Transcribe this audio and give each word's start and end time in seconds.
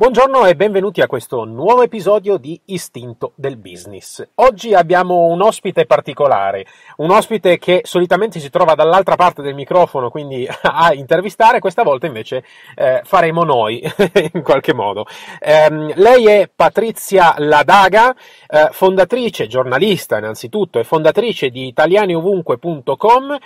Buongiorno 0.00 0.46
e 0.46 0.56
benvenuti 0.56 1.02
a 1.02 1.06
questo 1.06 1.44
nuovo 1.44 1.82
episodio 1.82 2.38
di 2.38 2.58
Istinto 2.64 3.32
del 3.34 3.58
Business. 3.58 4.26
Oggi 4.36 4.72
abbiamo 4.72 5.26
un 5.26 5.42
ospite 5.42 5.84
particolare, 5.84 6.64
un 6.96 7.10
ospite 7.10 7.58
che 7.58 7.82
solitamente 7.84 8.40
si 8.40 8.48
trova 8.48 8.74
dall'altra 8.74 9.16
parte 9.16 9.42
del 9.42 9.52
microfono, 9.52 10.08
quindi 10.08 10.48
a 10.62 10.94
intervistare, 10.94 11.58
questa 11.58 11.82
volta 11.82 12.06
invece 12.06 12.42
eh, 12.76 13.02
faremo 13.04 13.44
noi 13.44 13.82
in 14.32 14.42
qualche 14.42 14.72
modo. 14.72 15.04
Eh, 15.38 15.68
lei 15.96 16.28
è 16.28 16.48
Patrizia 16.48 17.34
Ladaga, 17.36 18.16
eh, 18.48 18.68
fondatrice, 18.72 19.48
giornalista 19.48 20.16
innanzitutto, 20.16 20.78
e 20.78 20.84
fondatrice 20.84 21.50
di 21.50 21.66
italianiovunque.com 21.66 23.38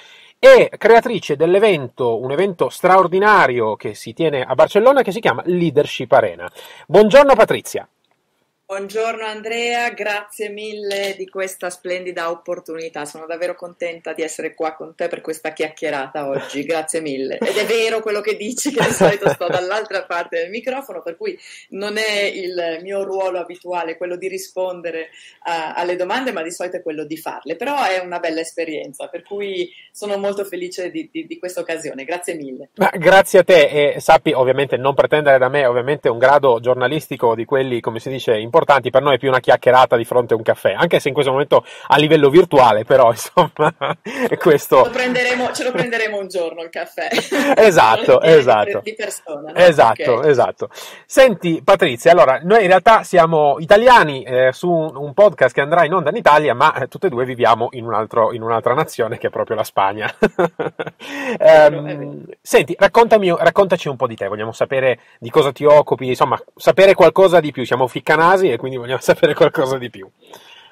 e 0.45 0.71
creatrice 0.77 1.37
dell'evento, 1.37 2.21
un 2.21 2.31
evento 2.31 2.69
straordinario 2.69 3.77
che 3.77 3.95
si 3.95 4.13
tiene 4.13 4.43
a 4.43 4.55
Barcellona 4.55 5.01
che 5.01 5.11
si 5.11 5.19
chiama 5.19 5.43
Leadership 5.47 6.13
Arena. 6.13 6.53
Buongiorno 6.87 7.35
Patrizia. 7.35 7.89
Buongiorno 8.67 9.27
Andrea, 9.27 9.91
grazie 9.91 10.49
mille 10.49 11.15
di 11.19 11.29
questa 11.29 11.69
splendida 11.69 12.31
opportunità. 12.31 13.05
Sono 13.05 13.27
davvero 13.27 13.55
contenta 13.55 14.15
di 14.15 14.23
essere 14.23 14.55
qua 14.55 14.75
con 14.75 14.95
te 14.95 15.07
per 15.07 15.21
questa 15.21 15.53
chiacchierata 15.53 16.27
oggi. 16.27 16.65
Grazie 16.65 17.03
mille. 17.03 17.37
Ed 17.37 17.57
è 17.59 17.67
vero 17.67 18.01
quello 18.01 18.23
che 18.23 18.39
dici, 18.39 18.73
che 18.73 18.83
di 18.83 18.91
solito 18.91 19.29
sto 19.29 19.49
dall'altra 19.49 20.05
parte 20.05 20.39
del 20.39 20.49
microfono, 20.49 21.03
per 21.03 21.19
cui 21.19 21.39
non 21.71 21.99
è 21.99 22.23
il 22.23 22.79
mio 22.81 23.05
ruolo 23.05 23.39
abituale 23.39 23.99
quello 23.99 24.17
di 24.17 24.29
rispondere 24.29 25.11
a, 25.43 25.75
alle 25.75 25.97
domande, 25.97 26.33
ma 26.33 26.43
di 26.43 26.51
solito 26.51 26.79
è 26.79 26.83
quello 26.83 27.05
di 27.05 27.19
farle. 27.19 27.57
Però 27.57 27.85
è 27.85 27.99
una 27.99 28.19
bella 28.19 28.41
esperienza, 28.41 29.09
per 29.09 29.25
cui 29.25 29.71
sono 29.93 30.17
molto 30.17 30.43
felice 30.47 30.91
di, 30.91 31.11
di, 31.13 31.27
di 31.27 31.39
questa 31.39 31.61
occasione. 31.61 32.05
Grazie 32.05 32.35
mille. 32.35 32.71
Ma 32.77 32.91
grazie 32.95 33.41
a 33.41 33.45
te 33.45 33.95
e 33.95 34.01
sappi 34.01 34.33
ovviamente 34.33 34.79
non 34.79 34.95
pretendere 34.95 35.37
da 35.37 35.51
me 35.51 35.67
ovviamente 35.67 36.09
un 36.09 36.17
grado 36.17 36.61
giornalistico 36.61 37.35
di 37.35 37.45
quelli, 37.45 37.81
come 37.81 37.99
si 37.99 38.09
dice, 38.09 38.33
importanti 38.33 38.53
importanti, 38.55 38.91
per 38.91 39.03
noi 39.03 39.17
è 39.17 39.19
più 39.19 39.29
una 39.29 39.41
chiacchierata 39.41 39.97
di 39.97 40.05
fronte 40.05 40.35
a 40.35 40.37
un 40.37 40.43
caffè, 40.43 40.75
anche 40.77 41.01
se 41.01 41.09
in 41.09 41.15
questo 41.15 41.33
momento 41.33 41.65
a 41.89 41.97
livello 41.97 42.31
virtuale, 42.31 42.85
però 42.85 43.11
insomma 43.13 43.75
questo... 44.39 44.85
Lo 44.85 44.91
prenderemo, 44.91 45.51
ce 45.53 45.65
lo 45.65 45.73
prenderemo 45.73 46.19
un 46.19 46.29
giorno 46.29 46.63
il 46.63 46.71
caffè. 46.71 47.09
esatto, 47.57 48.21
esatto. 48.23 48.81
Di 48.83 48.95
persona. 48.95 49.51
No? 49.51 49.55
Esatto, 49.55 50.13
okay. 50.15 50.31
esatto. 50.31 50.69
Senti 51.05 51.63
Patrizia, 51.65 52.13
allora 52.13 52.39
noi 52.43 52.63
in 52.63 52.69
realtà 52.69 53.03
siamo 53.03 53.57
italiani 53.59 54.23
eh, 54.23 54.51
su 54.53 54.71
un, 54.71 54.97
un, 54.97 55.13
podcast 55.13 55.55
che 55.55 55.61
andrà 55.61 55.85
in 55.85 55.93
onda 55.93 56.11
in 56.11 56.17
Italia, 56.17 56.55
ma 56.55 56.75
eh, 56.75 56.89
tutte 56.89 57.07
e 57.09 57.11
due 57.11 57.25
viviamo 57.25 57.69
in, 57.73 57.85
un 57.85 57.95
altro, 57.95 58.33
in 58.33 58.43
un'altra 58.43 58.75
nazione 58.75 59.19
che 59.19 59.29
è 59.29 59.31
proprio 59.31 59.57
la 59.57 59.65
Spagna. 59.65 60.13
um, 61.39 62.25
senti, 62.41 62.75
raccontami, 62.79 63.35
raccontaci 63.37 63.89
un 63.89 63.97
po' 63.97 64.07
di 64.07 64.17
te, 64.17 64.29
vogliamo 64.29 64.53
sapere 64.53 65.01
di 65.19 65.31
cosa 65.31 65.53
ti 65.53 65.65
occupi, 65.65 66.09
insomma, 66.09 66.41
sapere 66.55 66.95
qualcosa 66.95 67.41
di 67.41 67.53
più, 67.53 67.65
siamo 67.65 67.87
ficcanasi 67.87 68.44
e 68.51 68.57
quindi 68.57 68.77
vogliamo 68.77 69.01
sapere 69.03 69.35
qualcosa 69.35 69.79
di 69.79 69.91
più. 69.91 70.09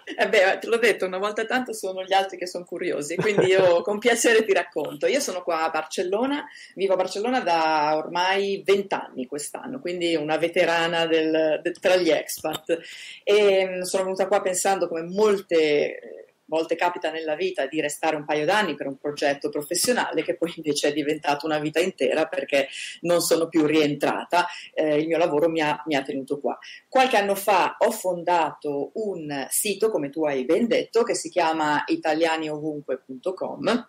Eh 0.04 0.28
beh, 0.28 0.58
te 0.58 0.66
l'ho 0.66 0.78
detto, 0.78 1.06
una 1.06 1.18
volta 1.18 1.44
tanto 1.44 1.72
sono 1.72 2.02
gli 2.02 2.12
altri 2.12 2.36
che 2.36 2.46
sono 2.46 2.64
curiosi, 2.64 3.16
quindi 3.16 3.46
io 3.46 3.80
con 3.82 3.98
piacere 3.98 4.44
ti 4.44 4.52
racconto. 4.52 5.06
Io 5.06 5.20
sono 5.20 5.42
qua 5.42 5.62
a 5.62 5.70
Barcellona, 5.70 6.44
vivo 6.74 6.94
a 6.94 6.96
Barcellona 6.96 7.40
da 7.40 7.96
ormai 7.96 8.62
vent'anni 8.64 9.26
quest'anno, 9.26 9.80
quindi 9.80 10.14
una 10.16 10.36
veterana 10.36 11.06
del, 11.06 11.60
del, 11.62 11.78
tra 11.78 11.96
gli 11.96 12.10
expat. 12.10 12.78
E 13.22 13.66
mm, 13.66 13.80
sono 13.82 14.04
venuta 14.04 14.26
qua 14.26 14.40
pensando 14.42 14.88
come 14.88 15.02
molte 15.02 16.21
volte 16.52 16.76
capita 16.76 17.10
nella 17.10 17.34
vita 17.34 17.66
di 17.66 17.80
restare 17.80 18.14
un 18.14 18.26
paio 18.26 18.44
d'anni 18.44 18.74
per 18.74 18.86
un 18.86 18.98
progetto 18.98 19.48
professionale 19.48 20.22
che 20.22 20.36
poi 20.36 20.52
invece 20.56 20.88
è 20.88 20.92
diventato 20.92 21.46
una 21.46 21.58
vita 21.58 21.80
intera 21.80 22.26
perché 22.26 22.68
non 23.00 23.22
sono 23.22 23.48
più 23.48 23.64
rientrata, 23.64 24.46
eh, 24.74 24.98
il 24.98 25.06
mio 25.06 25.16
lavoro 25.16 25.48
mi 25.48 25.60
ha, 25.60 25.82
mi 25.86 25.94
ha 25.94 26.02
tenuto 26.02 26.38
qua. 26.38 26.58
Qualche 26.88 27.16
anno 27.16 27.34
fa 27.34 27.76
ho 27.78 27.90
fondato 27.90 28.90
un 28.94 29.46
sito, 29.48 29.90
come 29.90 30.10
tu 30.10 30.26
hai 30.26 30.44
ben 30.44 30.66
detto, 30.66 31.04
che 31.04 31.14
si 31.14 31.30
chiama 31.30 31.84
italianiovunque.com 31.86 33.88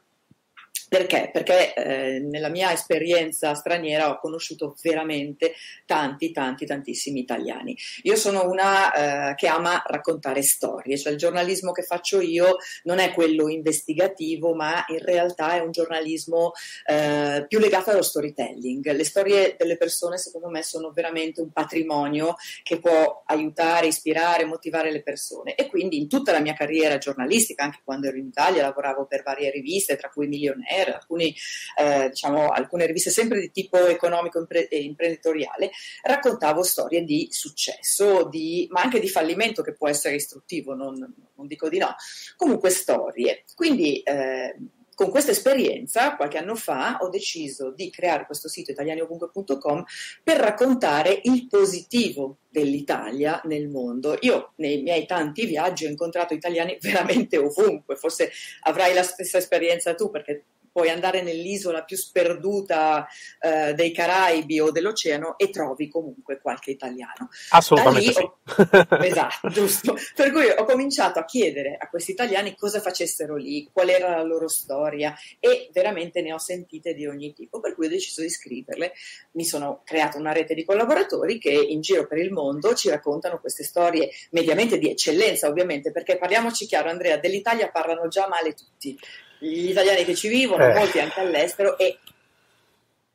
perché? 0.93 1.31
Perché 1.33 1.73
eh, 1.73 2.19
nella 2.19 2.49
mia 2.49 2.71
esperienza 2.71 3.55
straniera 3.55 4.11
ho 4.11 4.19
conosciuto 4.19 4.75
veramente 4.83 5.53
tanti, 5.87 6.31
tanti, 6.31 6.67
tantissimi 6.67 7.19
italiani. 7.19 7.75
Io 8.03 8.15
sono 8.15 8.47
una 8.47 9.31
eh, 9.31 9.33
che 9.33 9.47
ama 9.47 9.81
raccontare 9.87 10.43
storie, 10.43 10.95
cioè 10.99 11.13
il 11.13 11.17
giornalismo 11.17 11.71
che 11.71 11.81
faccio 11.81 12.21
io 12.21 12.57
non 12.83 12.99
è 12.99 13.11
quello 13.11 13.49
investigativo, 13.49 14.53
ma 14.53 14.85
in 14.89 14.99
realtà 14.99 15.55
è 15.55 15.61
un 15.61 15.71
giornalismo 15.71 16.51
eh, 16.85 17.43
più 17.47 17.57
legato 17.57 17.89
allo 17.89 18.03
storytelling. 18.03 18.91
Le 18.91 19.03
storie 19.03 19.55
delle 19.57 19.77
persone, 19.77 20.19
secondo 20.19 20.49
me, 20.49 20.61
sono 20.61 20.91
veramente 20.91 21.41
un 21.41 21.51
patrimonio 21.51 22.35
che 22.61 22.79
può 22.79 23.23
aiutare, 23.25 23.87
ispirare, 23.87 24.45
motivare 24.45 24.91
le 24.91 25.01
persone. 25.01 25.55
E 25.55 25.65
quindi 25.65 25.97
in 25.97 26.07
tutta 26.07 26.31
la 26.31 26.39
mia 26.39 26.53
carriera 26.53 26.99
giornalistica, 26.99 27.63
anche 27.63 27.79
quando 27.83 28.09
ero 28.09 28.17
in 28.17 28.27
Italia, 28.27 28.61
lavoravo 28.61 29.07
per 29.07 29.23
varie 29.23 29.49
riviste, 29.49 29.95
tra 29.95 30.09
cui 30.09 30.27
Millionaire, 30.27 30.82
Fair, 30.83 30.95
alcuni, 30.95 31.33
eh, 31.79 32.09
diciamo, 32.09 32.49
alcune 32.49 32.85
riviste 32.85 33.09
sempre 33.09 33.39
di 33.39 33.51
tipo 33.51 33.77
economico 33.87 34.45
e 34.49 34.81
imprenditoriale, 34.81 35.71
raccontavo 36.03 36.63
storie 36.63 37.03
di 37.03 37.27
successo, 37.31 38.27
di, 38.29 38.67
ma 38.71 38.81
anche 38.81 38.99
di 38.99 39.09
fallimento 39.09 39.61
che 39.61 39.73
può 39.73 39.87
essere 39.87 40.15
istruttivo, 40.15 40.73
non, 40.73 40.95
non 41.35 41.47
dico 41.47 41.69
di 41.69 41.77
no, 41.77 41.95
comunque 42.35 42.69
storie. 42.69 43.43
Quindi 43.55 44.01
eh, 44.01 44.55
con 44.95 45.09
questa 45.09 45.31
esperienza, 45.31 46.15
qualche 46.15 46.37
anno 46.37 46.55
fa, 46.55 46.97
ho 47.01 47.09
deciso 47.09 47.71
di 47.71 47.89
creare 47.89 48.25
questo 48.25 48.47
sito 48.47 48.71
italianiovunque.com 48.71 49.83
per 50.23 50.37
raccontare 50.37 51.19
il 51.23 51.47
positivo 51.47 52.37
dell'Italia 52.49 53.41
nel 53.45 53.69
mondo. 53.69 54.17
Io 54.21 54.53
nei 54.57 54.81
miei 54.81 55.05
tanti 55.05 55.45
viaggi 55.45 55.85
ho 55.85 55.89
incontrato 55.89 56.33
italiani 56.33 56.77
veramente 56.79 57.37
ovunque, 57.37 57.95
forse 57.95 58.31
avrai 58.61 58.93
la 58.93 59.03
stessa 59.03 59.37
esperienza 59.39 59.95
tu 59.95 60.11
perché 60.11 60.43
puoi 60.73 60.89
andare 60.89 61.21
nell'isola 61.21 61.83
più 61.83 61.95
sperduta 61.95 63.07
eh, 63.39 63.75
dei 63.75 63.93
Caraibi 63.93 64.59
o 64.59 64.71
dell'oceano 64.71 65.37
e 65.37 65.51
trovi 65.51 65.87
comunque 65.87 66.41
qualche 66.41 66.71
italiano. 66.71 67.29
Assolutamente 67.51 68.11
sì. 68.11 68.21
Ho... 68.21 68.37
esatto, 68.99 69.49
giusto. 69.49 69.95
Per 70.15 70.31
cui 70.31 70.49
ho 70.49 70.65
cominciato 70.65 71.19
a 71.19 71.25
chiedere 71.25 71.77
a 71.79 71.87
questi 71.87 72.11
italiani 72.11 72.55
cosa 72.55 72.81
facessero 72.81 73.35
lì, 73.35 73.69
qual 73.71 73.89
era 73.89 74.09
la 74.09 74.23
loro 74.23 74.49
storia 74.49 75.15
e 75.39 75.69
veramente 75.71 76.23
ne 76.23 76.33
ho 76.33 76.39
sentite 76.39 76.95
di 76.95 77.05
ogni 77.05 77.33
tipo, 77.33 77.59
per 77.59 77.75
cui 77.75 77.85
ho 77.85 77.89
deciso 77.89 78.21
di 78.21 78.29
scriverle. 78.29 78.93
Mi 79.33 79.45
sono 79.45 79.81
creata 79.85 80.17
una 80.17 80.31
rete 80.31 80.55
di 80.55 80.65
collaboratori 80.65 81.37
che 81.37 81.51
in 81.51 81.81
giro 81.81 82.07
per 82.07 82.17
il 82.17 82.31
mondo 82.31 82.73
ci 82.73 82.89
raccontano 82.89 83.39
queste 83.39 83.63
storie 83.63 84.09
mediamente 84.31 84.79
di 84.79 84.89
eccellenza, 84.89 85.47
ovviamente, 85.47 85.91
perché 85.91 86.17
parliamoci 86.17 86.65
chiaro, 86.65 86.89
Andrea, 86.89 87.17
dell'Italia 87.17 87.69
parlano 87.69 88.07
già 88.07 88.27
male 88.27 88.53
tutti 88.53 88.97
gli 89.43 89.69
italiani 89.69 90.05
che 90.05 90.15
ci 90.15 90.29
vivono, 90.29 90.65
eh. 90.65 90.73
molti 90.73 90.99
anche 90.99 91.19
all'estero 91.19 91.77
e 91.77 91.99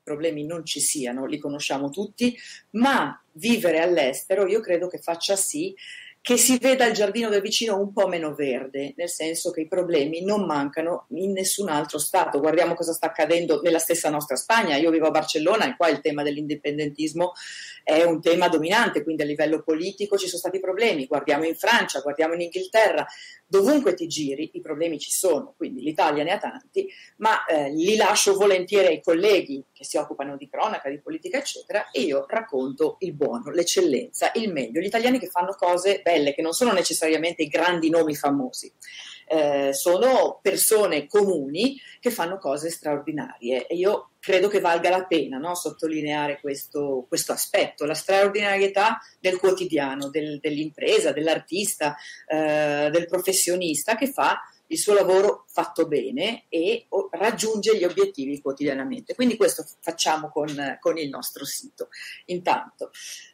problemi 0.03 0.45
non 0.45 0.65
ci 0.65 0.81
siano, 0.81 1.27
li 1.27 1.39
conosciamo 1.39 1.91
tutti, 1.91 2.37
ma 2.73 3.21
vivere 3.33 3.81
all'estero 3.81 4.47
io 4.47 4.61
credo 4.61 4.89
che 4.89 4.99
faccia 4.99 5.37
sì 5.37 5.75
che 6.29 6.37
si 6.37 6.59
veda 6.59 6.85
il 6.85 6.93
giardino 6.93 7.31
del 7.31 7.41
vicino 7.41 7.81
un 7.81 7.91
po' 7.91 8.07
meno 8.07 8.35
verde, 8.35 8.93
nel 8.99 9.09
senso 9.09 9.51
che 9.51 9.63
i 9.63 9.67
problemi 9.67 10.23
non 10.23 10.45
mancano 10.45 11.07
in 11.13 11.33
nessun 11.33 11.71
altro 11.71 11.99
Stato. 11.99 12.39
Guardiamo 12.39 12.75
cosa 12.75 12.93
sta 12.93 13.07
accadendo 13.07 13.63
nella 13.63 13.79
stessa 13.79 14.11
nostra 14.11 14.37
Spagna. 14.37 14.77
Io 14.77 14.91
vivo 14.91 15.07
a 15.07 15.11
Barcellona 15.11 15.67
e 15.67 15.75
qua 15.75 15.89
il 15.89 16.03
tema 16.03 16.23
dell'indipendentismo 16.23 17.33
è 17.83 18.03
un 18.03 18.21
tema 18.21 18.49
dominante, 18.49 19.03
quindi 19.03 19.23
a 19.23 19.25
livello 19.25 19.63
politico 19.63 20.19
ci 20.19 20.27
sono 20.27 20.41
stati 20.41 20.61
problemi. 20.61 21.07
Guardiamo 21.07 21.47
in 21.47 21.57
Francia, 21.57 22.01
guardiamo 22.01 22.35
in 22.35 22.43
Inghilterra, 22.43 23.07
dovunque 23.47 23.95
ti 23.95 24.07
giri 24.07 24.51
i 24.53 24.61
problemi 24.61 24.99
ci 24.99 25.11
sono, 25.11 25.55
quindi 25.57 25.81
l'Italia 25.81 26.23
ne 26.23 26.33
ha 26.33 26.39
tanti, 26.39 26.87
ma 27.17 27.47
eh, 27.47 27.71
li 27.71 27.97
lascio 27.97 28.35
volentieri 28.35 28.89
ai 28.89 29.03
colleghi 29.03 29.65
che 29.73 29.85
si 29.85 29.97
occupano 29.97 30.37
di 30.37 30.51
cronaca, 30.51 30.91
di 30.91 31.01
politica, 31.01 31.39
eccetera, 31.39 31.89
e 31.91 32.03
io 32.03 32.27
racconto 32.29 32.97
il 32.99 33.15
buono, 33.15 33.51
l'eccellenza, 33.51 34.33
il 34.35 34.53
meglio, 34.53 34.81
gli 34.81 34.87
italiani 34.87 35.19
che 35.19 35.29
fanno 35.29 35.55
cose 35.57 36.03
belle, 36.03 36.18
che 36.35 36.43
non 36.43 36.53
sono 36.53 36.73
necessariamente 36.73 37.43
i 37.43 37.49
grandi 37.49 37.91
nomi 37.91 38.15
famosi. 38.15 38.73
Eh, 39.31 39.75
sono 39.75 40.39
persone 40.41 41.07
comuni 41.07 41.79
che 42.01 42.11
fanno 42.11 42.39
cose 42.39 42.71
straordinarie 42.71 43.67
e 43.67 43.75
io 43.75 44.13
credo 44.19 44.49
che 44.49 44.61
valga 44.61 44.89
la 44.89 45.05
pena 45.05 45.37
no, 45.37 45.55
sottolineare 45.55 46.41
questo, 46.41 47.05
questo, 47.07 47.33
aspetto, 47.33 47.85
la 47.85 47.95
straordinarietà 47.95 48.99
del 49.21 49.39
quotidiano, 49.39 50.09
del, 50.09 50.39
dell'impresa, 50.41 51.13
dell'artista, 51.13 51.95
eh, 52.27 52.89
del 52.91 53.07
professionista 53.07 53.97
che 53.97 54.11
fa 54.11 54.41
il 54.69 54.79
suo 54.79 54.95
lavoro 54.95 55.45
fatto 55.49 55.87
bene 55.87 56.45
e 56.49 56.87
raggiunge 57.11 57.77
gli 57.77 57.85
obiettivi 57.85 58.41
quotidianamente. 58.41 59.15
Quindi 59.15 59.37
questo 59.37 59.65
facciamo 59.81 60.31
con, 60.31 60.79
con 60.81 60.97
il 60.99 61.09
nostro 61.09 61.45
sito. 61.45 61.89
Intanto. 62.27 62.91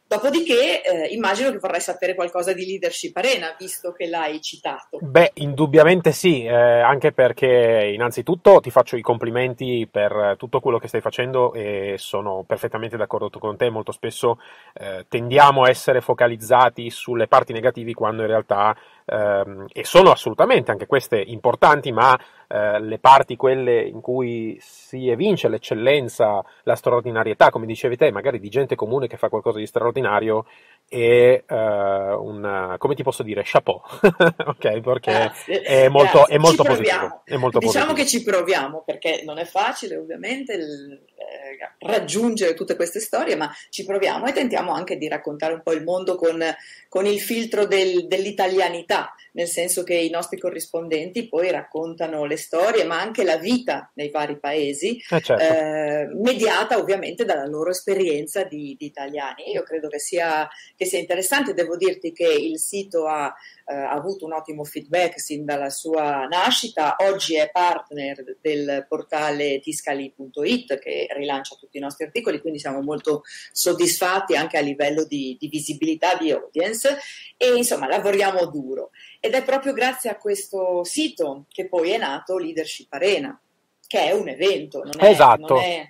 Dopodiché 0.06 0.82
eh, 0.82 1.06
immagino 1.14 1.50
che 1.50 1.58
vorrai 1.58 1.80
sapere 1.80 2.14
qualcosa 2.14 2.52
di 2.52 2.66
leadership 2.66 3.16
arena, 3.16 3.56
visto 3.58 3.92
che 3.92 4.06
l'hai 4.06 4.40
citato. 4.42 4.98
Beh, 5.00 5.32
indubbiamente 5.36 6.12
sì, 6.12 6.44
eh, 6.44 6.52
anche 6.52 7.12
perché 7.12 7.90
innanzitutto 7.92 8.60
ti 8.60 8.70
faccio 8.70 8.96
i 8.96 9.00
complimenti 9.00 9.88
per 9.90 10.36
tutto 10.36 10.60
quello 10.60 10.78
che 10.78 10.88
stai 10.88 11.00
facendo 11.00 11.54
e 11.54 11.94
sono 11.96 12.44
perfettamente 12.46 12.98
d'accordo 12.98 13.30
con 13.38 13.56
te. 13.56 13.70
Molto 13.70 13.92
spesso 13.92 14.38
eh, 14.74 15.06
tendiamo 15.08 15.64
a 15.64 15.70
essere 15.70 16.02
focalizzati 16.02 16.90
sulle 16.90 17.26
parti 17.26 17.54
negative 17.54 17.94
quando 17.94 18.22
in 18.22 18.28
realtà 18.28 18.76
ehm, 19.04 19.66
e 19.72 19.84
sono 19.84 20.10
assolutamente 20.10 20.70
anche 20.70 20.86
queste 20.86 21.20
importanti, 21.20 21.92
ma 21.92 22.18
eh, 22.48 22.80
le 22.80 22.98
parti, 22.98 23.36
quelle 23.36 23.82
in 23.82 24.00
cui 24.00 24.56
si 24.60 25.08
evince 25.08 25.48
l'eccellenza, 25.48 26.44
la 26.62 26.74
straordinarietà, 26.74 27.50
come 27.50 27.66
dicevi 27.66 27.96
te, 27.96 28.10
magari 28.10 28.38
di 28.38 28.48
gente 28.48 28.74
comune 28.74 29.06
che 29.06 29.16
fa 29.16 29.28
qualcosa 29.28 29.58
di 29.58 29.66
straordinario, 29.66 30.46
e 30.94 31.42
uh, 31.48 31.54
un, 31.54 32.76
come 32.78 32.94
ti 32.94 33.02
posso 33.02 33.24
dire, 33.24 33.42
chapeau, 33.44 33.82
ok? 34.46 34.80
Perché 34.80 35.32
è 35.44 35.88
molto, 35.88 36.28
è 36.28 36.38
molto 36.38 36.62
positivo. 36.62 37.22
È 37.24 37.34
molto 37.34 37.58
diciamo 37.58 37.92
positivo. 37.92 37.94
che 37.94 38.06
ci 38.06 38.22
proviamo, 38.22 38.84
perché 38.86 39.22
non 39.24 39.38
è 39.38 39.44
facile 39.44 39.96
ovviamente 39.96 40.52
il, 40.52 41.00
eh, 41.16 41.86
raggiungere 41.86 42.54
tutte 42.54 42.76
queste 42.76 43.00
storie, 43.00 43.34
ma 43.34 43.52
ci 43.70 43.84
proviamo 43.84 44.26
e 44.26 44.32
tentiamo 44.32 44.72
anche 44.72 44.96
di 44.96 45.08
raccontare 45.08 45.54
un 45.54 45.62
po' 45.62 45.72
il 45.72 45.82
mondo 45.82 46.14
con, 46.14 46.40
con 46.88 47.06
il 47.06 47.20
filtro 47.20 47.66
del, 47.66 48.06
dell'italianità, 48.06 49.14
nel 49.32 49.48
senso 49.48 49.82
che 49.82 49.94
i 49.94 50.10
nostri 50.10 50.38
corrispondenti 50.38 51.28
poi 51.28 51.50
raccontano 51.50 52.24
le 52.24 52.36
storie, 52.36 52.84
ma 52.84 53.00
anche 53.00 53.24
la 53.24 53.36
vita 53.36 53.90
nei 53.94 54.10
vari 54.10 54.38
paesi, 54.38 54.96
eh 55.10 55.20
certo. 55.20 55.42
eh, 55.42 56.08
mediata 56.14 56.78
ovviamente 56.78 57.24
dalla 57.24 57.46
loro 57.46 57.70
esperienza 57.70 58.44
di, 58.44 58.76
di 58.78 58.86
italiani. 58.86 59.50
Io 59.52 59.62
credo 59.62 59.88
che 59.88 59.98
sia 59.98 60.48
che 60.76 60.83
sia 60.84 60.98
interessante. 60.98 61.54
Devo 61.54 61.76
dirti 61.76 62.12
che 62.12 62.26
il 62.26 62.58
sito 62.58 63.06
ha, 63.06 63.32
eh, 63.66 63.74
avuto 63.74 64.24
un 64.24 64.32
ottimo 64.32 64.64
feedback 64.64 65.18
sin 65.20 65.44
dalla 65.44 65.70
sua 65.70 66.26
nascita. 66.26 66.96
Oggi 66.98 67.36
è 67.36 67.50
partner 67.50 68.36
del 68.40 68.86
portale 68.88 69.60
tiscali.it 69.60 70.78
che 70.78 71.08
rilancia 71.16 71.56
tutti 71.56 71.78
i 71.78 71.80
nostri 71.80 72.04
articoli, 72.04 72.40
quindi 72.40 72.58
siamo 72.58 72.80
molto 72.82 73.22
soddisfatti 73.52 74.36
anche 74.36 74.58
a 74.58 74.60
livello 74.60 75.04
di, 75.04 75.36
di 75.38 75.48
visibilità 75.48 76.16
di 76.16 76.30
audience 76.30 76.98
e 77.36 77.54
insomma 77.54 77.86
lavoriamo 77.86 78.46
duro. 78.46 78.90
Ed 79.20 79.32
è 79.32 79.42
proprio 79.42 79.72
grazie 79.72 80.10
a 80.10 80.16
questo 80.16 80.84
sito 80.84 81.46
che 81.48 81.66
poi 81.68 81.90
è 81.90 81.98
nato 81.98 82.38
Leadership 82.38 82.92
Arena, 82.92 83.38
che 83.86 84.08
è 84.08 84.12
un 84.12 84.28
evento, 84.28 84.82
non 84.82 84.92
è, 84.98 85.06
esatto. 85.06 85.54
non 85.54 85.62
è 85.62 85.88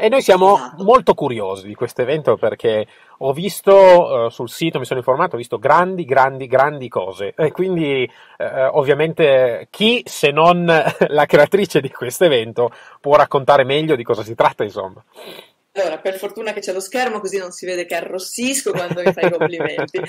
e 0.00 0.08
noi 0.08 0.22
siamo 0.22 0.54
esatto. 0.54 0.84
molto 0.84 1.12
curiosi 1.14 1.66
di 1.66 1.74
questo 1.74 2.02
evento 2.02 2.36
perché 2.36 2.86
ho 3.18 3.32
visto 3.32 3.74
uh, 3.74 4.28
sul 4.28 4.48
sito, 4.48 4.78
mi 4.78 4.84
sono 4.84 4.98
informato, 5.00 5.34
ho 5.34 5.38
visto 5.38 5.58
grandi, 5.58 6.04
grandi, 6.04 6.46
grandi 6.46 6.88
cose. 6.88 7.34
E 7.36 7.50
quindi 7.52 8.08
uh, 8.38 8.44
ovviamente 8.78 9.68
chi 9.70 10.02
se 10.04 10.30
non 10.30 10.64
la 11.08 11.26
creatrice 11.26 11.80
di 11.80 11.90
questo 11.90 12.24
evento 12.24 12.70
può 13.00 13.16
raccontare 13.16 13.64
meglio 13.64 13.96
di 13.96 14.04
cosa 14.04 14.22
si 14.22 14.34
tratta, 14.34 14.64
insomma. 14.64 15.02
Allora, 15.78 15.98
per 16.00 16.18
fortuna 16.18 16.52
che 16.52 16.58
c'è 16.58 16.72
lo 16.72 16.80
schermo, 16.80 17.20
così 17.20 17.38
non 17.38 17.52
si 17.52 17.64
vede 17.64 17.86
che 17.86 17.94
arrossisco 17.94 18.72
quando 18.72 19.00
mi 19.00 19.12
fai 19.12 19.26
i 19.26 19.30
complimenti. 19.30 20.00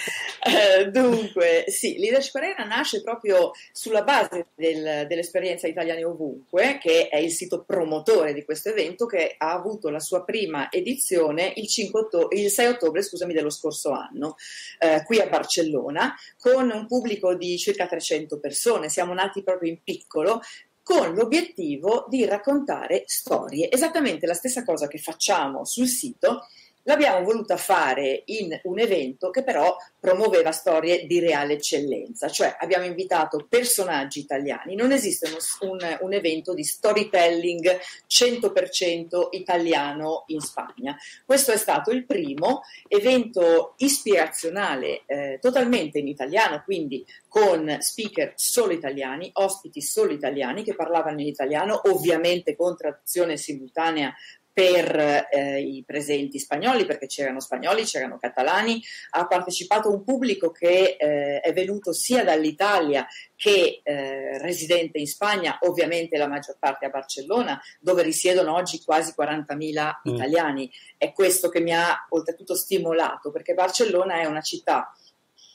Eh, 0.50 0.90
dunque, 0.90 1.66
sì, 1.68 1.98
Leadership 1.98 2.36
Arena 2.36 2.64
nasce 2.64 3.02
proprio 3.02 3.52
sulla 3.72 4.04
base 4.04 4.48
del, 4.56 5.06
dell'esperienza 5.08 5.68
Italiani 5.68 6.04
Ovunque, 6.04 6.80
che 6.82 7.08
è 7.10 7.18
il 7.18 7.32
sito 7.32 7.64
promotore 7.64 8.34
di 8.34 8.44
questo 8.44 8.70
evento, 8.70 9.06
che 9.06 9.36
ha 9.38 9.52
avuto 9.52 9.90
la 9.90 10.00
sua 10.00 10.24
prima 10.24 10.72
edizione 10.72 11.54
il, 11.56 11.68
otto- 11.92 12.30
il 12.32 12.50
6 12.50 12.66
ottobre 12.68 13.04
scusami, 13.04 13.34
dello 13.34 13.50
scorso 13.50 13.92
anno, 13.92 14.36
eh, 14.80 15.04
qui 15.06 15.20
a 15.20 15.28
Barcellona, 15.28 16.16
con 16.40 16.72
un 16.72 16.88
pubblico 16.88 17.36
di 17.36 17.58
circa 17.58 17.86
300 17.86 18.40
persone. 18.40 18.90
Siamo 18.90 19.14
nati 19.14 19.44
proprio 19.44 19.70
in 19.70 19.84
piccolo, 19.84 20.42
con 20.90 21.14
l'obiettivo 21.14 22.08
di 22.10 22.26
raccontare 22.26 23.04
storie, 23.06 23.70
esattamente 23.70 24.26
la 24.26 24.34
stessa 24.34 24.64
cosa 24.64 24.88
che 24.88 24.98
facciamo 24.98 25.64
sul 25.64 25.86
sito, 25.86 26.48
l'abbiamo 26.90 27.24
voluta 27.24 27.56
fare 27.56 28.24
in 28.26 28.60
un 28.64 28.80
evento 28.80 29.30
che 29.30 29.44
però 29.44 29.78
promuoveva 30.00 30.52
storie 30.52 31.06
di 31.06 31.20
reale 31.20 31.54
eccellenza, 31.54 32.30
cioè 32.30 32.56
abbiamo 32.60 32.86
invitato 32.86 33.46
personaggi 33.48 34.22
italiani, 34.22 34.74
non 34.74 34.92
esiste 34.92 35.28
un, 35.28 35.70
un, 35.70 35.98
un 36.02 36.14
evento 36.14 36.56
di 36.56 36.64
storytelling 36.64 37.80
100% 38.10 39.28
italiano 39.32 40.24
in 40.28 40.40
Spagna. 40.40 40.98
Questo 41.24 41.52
è 41.52 41.58
stato 41.58 41.92
il 41.92 42.08
primo 42.08 42.62
evento 42.88 43.76
ispirazionale 43.78 45.04
eh, 45.06 45.38
totalmente 45.40 46.00
in 46.00 46.08
italiano, 46.08 46.64
quindi 46.66 47.06
con 47.28 47.78
speaker 47.82 48.34
solo 48.36 48.74
italiani, 48.74 49.30
ospiti 49.34 49.80
solo 49.80 50.12
italiani 50.12 50.64
che 50.64 50.74
parlavano 50.74 51.22
in 51.22 51.28
italiano, 51.28 51.82
ovviamente 51.84 52.56
con 52.56 52.76
traduzione 52.76 53.38
simultanea 53.38 54.12
per 54.60 55.26
eh, 55.32 55.62
i 55.62 55.86
presenti 55.88 56.38
spagnoli, 56.38 56.86
perché 56.86 57.08
c'erano 57.08 57.40
spagnoli, 57.40 57.86
c'erano 57.86 58.18
catalani, 58.18 58.84
ha 59.12 59.26
partecipato 59.26 59.90
un 59.90 60.04
pubblico 60.04 60.52
che 60.52 60.98
eh, 61.00 61.40
è 61.40 61.54
venuto 61.54 61.94
sia 61.94 62.26
dall'Italia 62.26 63.08
che 63.38 63.80
eh, 63.82 64.38
residente 64.40 64.98
in 64.98 65.08
Spagna, 65.08 65.60
ovviamente 65.62 66.18
la 66.18 66.28
maggior 66.28 66.58
parte 66.60 66.88
a 66.88 66.90
Barcellona, 66.90 67.58
dove 67.80 68.04
risiedono 68.04 68.54
oggi 68.54 68.84
quasi 68.84 69.14
40.000 69.18 69.56
mm. 69.56 70.14
italiani. 70.14 70.70
È 70.98 71.14
questo 71.14 71.48
che 71.48 71.62
mi 71.62 71.74
ha 71.74 72.06
oltretutto 72.10 72.54
stimolato, 72.54 73.32
perché 73.32 73.54
Barcellona 73.54 74.20
è 74.20 74.26
una 74.26 74.42
città 74.42 74.94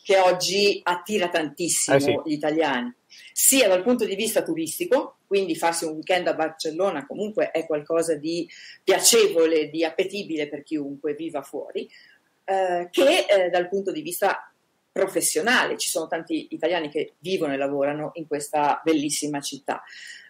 che 0.02 0.18
oggi 0.18 0.80
attira 0.82 1.28
tantissimo 1.28 1.96
eh 1.96 2.00
sì. 2.00 2.20
gli 2.24 2.32
italiani, 2.32 2.90
sia 3.32 3.68
dal 3.68 3.82
punto 3.82 4.04
di 4.04 4.14
vista 4.14 4.42
turistico, 4.42 5.18
quindi 5.26 5.56
farsi 5.56 5.84
un 5.84 5.94
weekend 5.94 6.28
a 6.28 6.34
Barcellona 6.34 7.06
comunque 7.06 7.50
è 7.50 7.66
qualcosa 7.66 8.14
di 8.14 8.48
piacevole, 8.82 9.68
di 9.68 9.84
appetibile 9.84 10.48
per 10.48 10.62
chiunque 10.62 11.14
viva 11.14 11.42
fuori, 11.42 11.88
eh, 12.44 12.88
che 12.90 13.26
eh, 13.28 13.50
dal 13.50 13.68
punto 13.68 13.90
di 13.90 14.02
vista 14.02 14.50
professionale. 14.92 15.76
Ci 15.76 15.88
sono 15.88 16.06
tanti 16.06 16.48
italiani 16.50 16.88
che 16.88 17.14
vivono 17.18 17.52
e 17.52 17.56
lavorano 17.56 18.12
in 18.14 18.26
questa 18.26 18.80
bellissima 18.84 19.40
città. 19.40 19.82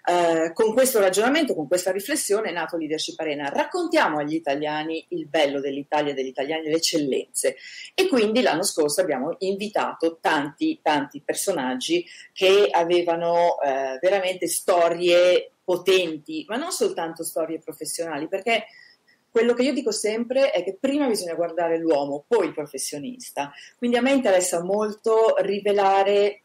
Eh, 0.07 0.53
con 0.53 0.75
questo 0.75 1.01
ragionamento, 1.01 1.55
con 1.55 1.67
questa 1.67 1.91
riflessione 1.91 2.51
è 2.51 2.53
nato 2.53 2.77
Leadership 2.77 3.19
Arena. 3.19 3.49
Raccontiamo 3.49 4.19
agli 4.19 4.35
italiani 4.35 5.03
il 5.11 5.27
bello 5.27 5.61
dell'Italia, 5.61 6.13
degli 6.13 6.27
italiani, 6.27 6.69
le 6.69 6.77
eccellenze. 6.77 7.57
E 7.95 8.07
quindi 8.09 8.43
l'anno 8.43 8.65
scorso 8.65 9.01
abbiamo 9.01 9.37
invitato 9.39 10.19
tanti, 10.21 10.81
tanti 10.83 11.23
personaggi 11.25 12.05
che 12.35 12.69
avevano 12.71 13.59
eh, 13.61 13.99
veramente 13.99 14.47
storie 14.47 15.53
potenti, 15.65 16.45
ma 16.49 16.57
non 16.57 16.71
soltanto 16.71 17.25
storie 17.25 17.59
professionali, 17.59 18.29
perché 18.29 18.67
quello 19.31 19.55
che 19.55 19.63
io 19.63 19.73
dico 19.73 19.91
sempre 19.91 20.51
è 20.51 20.63
che 20.63 20.77
prima 20.79 21.07
bisogna 21.07 21.35
guardare 21.35 21.79
l'uomo, 21.79 22.25
poi 22.29 22.49
il 22.49 22.53
professionista. 22.53 23.51
Quindi 23.79 23.97
a 23.97 24.03
me 24.03 24.13
interessa 24.13 24.63
molto 24.63 25.37
rivelare 25.39 26.43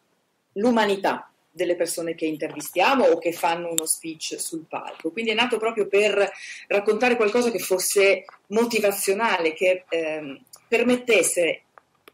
l'umanità 0.54 1.29
delle 1.52 1.76
persone 1.76 2.16
che 2.16 2.26
intervistiamo 2.26 3.06
o 3.06 3.18
che 3.18 3.32
fanno 3.32 3.72
uno 3.72 3.86
speech 3.86 4.40
sul 4.40 4.66
palco. 4.68 5.12
Quindi 5.12 5.32
è 5.32 5.36
nato 5.36 5.58
proprio 5.58 5.88
per 5.88 6.32
raccontare 6.68 7.16
qualcosa 7.16 7.52
che 7.52 7.60
fosse 7.60 8.26
motivazionale, 8.48 9.54
che 9.54 9.86
ehm, 9.90 10.42
permettesse 10.68 11.64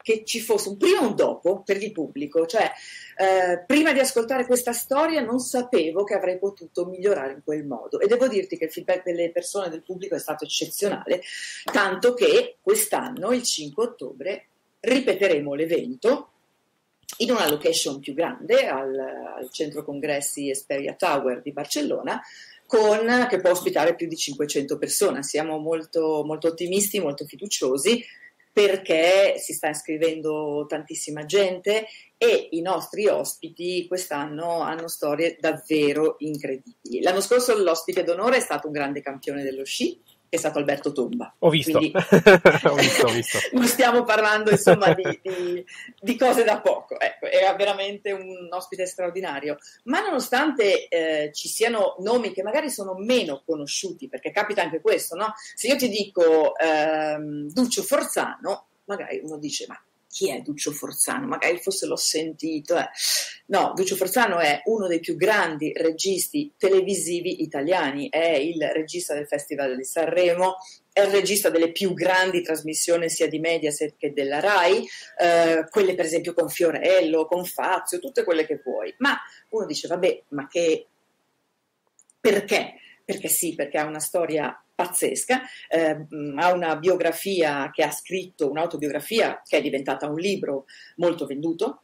che 0.05 0.23
ci 0.23 0.39
fosse 0.39 0.69
un 0.69 0.77
prima 0.77 1.01
e 1.01 1.05
un 1.05 1.15
dopo 1.15 1.63
per 1.63 1.81
il 1.81 1.91
pubblico, 1.91 2.45
cioè 2.45 2.71
eh, 3.17 3.63
prima 3.65 3.91
di 3.91 3.97
ascoltare 3.97 4.45
questa 4.45 4.71
storia 4.71 5.19
non 5.21 5.39
sapevo 5.39 6.03
che 6.03 6.13
avrei 6.13 6.37
potuto 6.37 6.85
migliorare 6.85 7.33
in 7.33 7.41
quel 7.43 7.65
modo 7.65 7.99
e 7.99 8.05
devo 8.05 8.27
dirti 8.27 8.55
che 8.55 8.65
il 8.65 8.71
feedback 8.71 9.03
delle 9.03 9.31
persone, 9.31 9.69
del 9.69 9.81
pubblico 9.81 10.13
è 10.13 10.19
stato 10.19 10.45
eccezionale, 10.45 11.23
tanto 11.73 12.13
che 12.13 12.57
quest'anno, 12.61 13.31
il 13.31 13.41
5 13.41 13.83
ottobre, 13.83 14.47
ripeteremo 14.79 15.55
l'evento 15.55 16.29
in 17.17 17.31
una 17.31 17.49
location 17.49 17.99
più 17.99 18.13
grande 18.13 18.67
al, 18.67 18.97
al 18.97 19.49
centro 19.51 19.83
congressi 19.83 20.49
Esperia 20.49 20.93
Tower 20.93 21.41
di 21.41 21.51
Barcellona 21.51 22.21
con, 22.65 23.27
che 23.29 23.39
può 23.39 23.51
ospitare 23.51 23.95
più 23.95 24.07
di 24.07 24.15
500 24.15 24.77
persone. 24.77 25.23
Siamo 25.23 25.57
molto, 25.57 26.23
molto 26.25 26.47
ottimisti, 26.47 26.99
molto 26.99 27.25
fiduciosi 27.25 28.03
perché 28.55 29.35
si 29.37 29.51
sta 29.51 29.67
iscrivendo 29.67 30.65
tantissima 30.65 31.25
gente 31.25 31.87
e 32.17 32.47
i 32.51 32.61
nostri 32.61 33.05
ospiti 33.07 33.85
quest'anno 33.85 34.61
hanno 34.61 34.87
storie 34.87 35.35
davvero 35.37 36.15
incredibili. 36.19 37.01
L'anno 37.01 37.19
scorso 37.19 37.61
l'ospite 37.61 38.05
d'onore 38.05 38.37
è 38.37 38.39
stato 38.39 38.67
un 38.67 38.73
grande 38.73 39.01
campione 39.01 39.43
dello 39.43 39.65
sci, 39.65 40.01
che 40.35 40.37
è 40.37 40.37
stato 40.37 40.59
Alberto 40.59 40.91
Tomba. 40.91 41.33
Ho 41.39 41.49
visto, 41.49 41.77
Quindi, 41.77 41.93
ho 42.67 42.75
visto, 42.75 43.07
ho 43.07 43.11
visto. 43.11 43.39
non 43.53 43.65
stiamo 43.65 44.03
parlando 44.03 44.51
insomma 44.51 44.93
di, 44.93 45.19
di, 45.21 45.65
di, 45.99 46.17
cose 46.17 46.43
da 46.43 46.59
poco, 46.59 46.99
ecco, 46.99 47.25
era 47.25 47.53
veramente 47.55 48.11
un 48.11 48.47
ospite 48.51 48.85
straordinario, 48.85 49.57
ma 49.83 50.01
nonostante 50.01 50.87
eh, 50.87 51.31
ci 51.33 51.47
siano 51.47 51.95
nomi 51.99 52.31
che 52.33 52.43
magari 52.43 52.69
sono 52.69 52.95
meno 52.95 53.41
conosciuti, 53.45 54.07
perché 54.07 54.31
capita 54.31 54.61
anche 54.61 54.81
questo, 54.81 55.15
no? 55.15 55.33
Se 55.55 55.67
io 55.67 55.75
ti 55.77 55.87
dico 55.87 56.55
ehm, 56.57 57.51
Duccio 57.51 57.81
Forzano, 57.81 58.67
magari 58.85 59.19
uno 59.23 59.37
dice 59.37 59.65
ma 59.67 59.79
chi 60.15 60.29
è 60.29 60.39
Duccio 60.39 60.71
Forzano? 60.71 61.27
Magari 61.27 61.57
forse 61.57 61.85
l'ho 61.85 61.97
sentito. 61.97 62.77
Eh. 62.77 62.87
No, 63.47 63.73
Duccio 63.75 63.97
Forzano 63.97 64.39
è 64.39 64.61
uno 64.63 64.87
dei 64.87 65.01
più 65.01 65.17
grandi 65.17 65.73
registi 65.75 66.53
televisivi 66.57 67.43
italiani, 67.43 68.07
è 68.07 68.29
il 68.29 68.65
regista 68.71 69.13
del 69.13 69.27
Festival 69.27 69.75
di 69.75 69.83
Sanremo, 69.83 70.55
è 70.93 71.01
il 71.01 71.11
regista 71.11 71.49
delle 71.49 71.73
più 71.73 71.93
grandi 71.93 72.41
trasmissioni 72.41 73.09
sia 73.09 73.27
di 73.27 73.39
Mediaset 73.39 73.95
che 73.97 74.13
della 74.13 74.39
RAI, 74.39 74.87
eh, 75.19 75.67
quelle 75.69 75.95
per 75.95 76.05
esempio 76.05 76.33
con 76.33 76.47
Fiorello, 76.47 77.25
con 77.25 77.43
Fazio, 77.43 77.99
tutte 77.99 78.23
quelle 78.23 78.45
che 78.45 78.61
vuoi. 78.63 78.95
Ma 78.99 79.19
uno 79.49 79.65
dice, 79.65 79.89
vabbè, 79.89 80.23
ma 80.29 80.47
che... 80.47 80.87
Perché? 82.21 82.75
Perché 83.03 83.27
sì, 83.27 83.53
perché 83.53 83.79
ha 83.79 83.85
una 83.85 83.99
storia 83.99 84.64
pazzesca, 84.75 85.41
eh, 85.69 86.05
ha 86.35 86.53
una 86.53 86.75
biografia 86.75 87.71
che 87.71 87.83
ha 87.83 87.91
scritto, 87.91 88.49
un'autobiografia 88.49 89.41
che 89.47 89.57
è 89.57 89.61
diventata 89.61 90.07
un 90.07 90.17
libro 90.17 90.65
molto 90.97 91.25
venduto. 91.25 91.81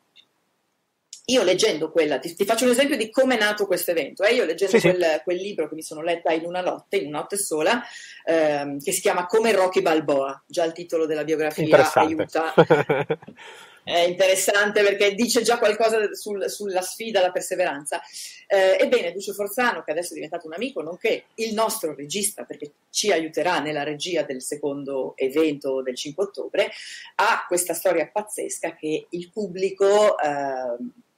Io 1.26 1.44
leggendo 1.44 1.92
quella, 1.92 2.20
ti, 2.20 2.36
ti 2.36 2.44
faccio 2.44 2.66
un 2.66 2.72
esempio 2.72 2.98
di 2.98 3.10
come 3.10 3.38
è 3.38 3.40
nato 3.40 3.66
questo 3.66 3.92
evento. 3.92 4.24
Eh? 4.24 4.34
Io 4.34 4.44
leggendo 4.44 4.78
sì, 4.78 4.90
quel, 4.90 5.02
sì. 5.02 5.20
quel, 5.24 5.38
libro 5.38 5.70
che 5.70 5.76
mi 5.76 5.84
sono 5.84 6.02
letta 6.02 6.34
in 6.34 6.46
una 6.46 6.62
notte, 6.62 6.98
in 6.98 7.08
una 7.08 7.20
notte 7.20 7.38
sola, 7.38 7.82
ehm, 8.26 8.80
che 8.80 8.92
si 8.92 9.02
chiama 9.02 9.28
Come 9.28 9.54
Rocky 9.54 9.82
Balboa, 9.82 10.44
già 10.46 10.66
il 10.66 10.74
titolo 10.74 11.06
della 11.06 11.24
biografia 11.24 11.92
aiuta. 11.94 12.54
è 13.84 14.00
interessante 14.00 14.84
perché 14.84 15.14
dice 15.16 15.42
già 15.42 15.58
qualcosa 15.58 16.14
sul, 16.14 16.50
sulla 16.50 16.82
sfida, 16.82 17.22
la 17.22 17.32
perseveranza. 17.32 18.02
Eh, 18.48 18.78
ebbene, 18.80 19.12
Duccio 19.12 19.34
Forzano, 19.34 19.84
che 19.84 19.92
adesso 19.92 20.12
è 20.12 20.16
diventato 20.16 20.48
un 20.48 20.54
amico, 20.54 20.82
nonché 20.82 21.26
il 21.36 21.54
nostro 21.54 21.96
regista, 21.96 22.44
perché 22.44 22.72
ci 22.90 23.12
aiuterà 23.12 23.60
nella 23.60 23.84
regia 23.84 24.24
del 24.24 24.42
secondo 24.42 25.14
evento 25.16 25.82
del 25.82 25.96
5 25.96 26.24
ottobre, 26.24 26.72
ha 27.16 27.46
questa 27.48 27.74
storia 27.74 28.08
pazzesca 28.08 28.76
che 28.76 29.08
il 29.10 29.30
pubblico... 29.32 30.18
Eh, 30.20 31.10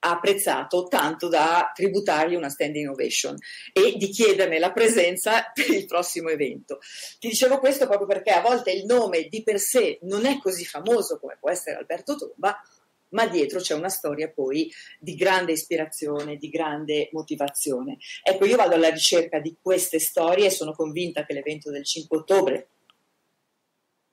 apprezzato 0.00 0.86
tanto 0.88 1.28
da 1.28 1.70
tributargli 1.74 2.34
una 2.34 2.48
standing 2.48 2.88
ovation 2.88 3.36
e 3.72 3.94
di 3.96 4.08
chiederne 4.08 4.58
la 4.58 4.72
presenza 4.72 5.50
per 5.54 5.70
il 5.70 5.86
prossimo 5.86 6.28
evento. 6.28 6.78
Ti 7.18 7.28
dicevo 7.28 7.58
questo 7.58 7.86
proprio 7.86 8.06
perché 8.06 8.30
a 8.30 8.40
volte 8.40 8.70
il 8.72 8.84
nome 8.84 9.28
di 9.28 9.42
per 9.42 9.58
sé 9.58 9.98
non 10.02 10.26
è 10.26 10.38
così 10.38 10.64
famoso 10.64 11.18
come 11.18 11.36
può 11.38 11.50
essere 11.50 11.76
Alberto 11.76 12.16
Tomba, 12.16 12.58
ma 13.10 13.26
dietro 13.26 13.58
c'è 13.60 13.74
una 13.74 13.88
storia 13.88 14.30
poi 14.30 14.70
di 14.98 15.14
grande 15.14 15.52
ispirazione, 15.52 16.36
di 16.36 16.48
grande 16.48 17.08
motivazione. 17.12 17.98
Ecco, 18.22 18.44
io 18.44 18.56
vado 18.56 18.74
alla 18.74 18.90
ricerca 18.90 19.40
di 19.40 19.56
queste 19.60 19.98
storie 19.98 20.46
e 20.46 20.50
sono 20.50 20.72
convinta 20.72 21.24
che 21.24 21.32
l'evento 21.32 21.70
del 21.70 21.84
5 21.84 22.18
ottobre 22.18 22.68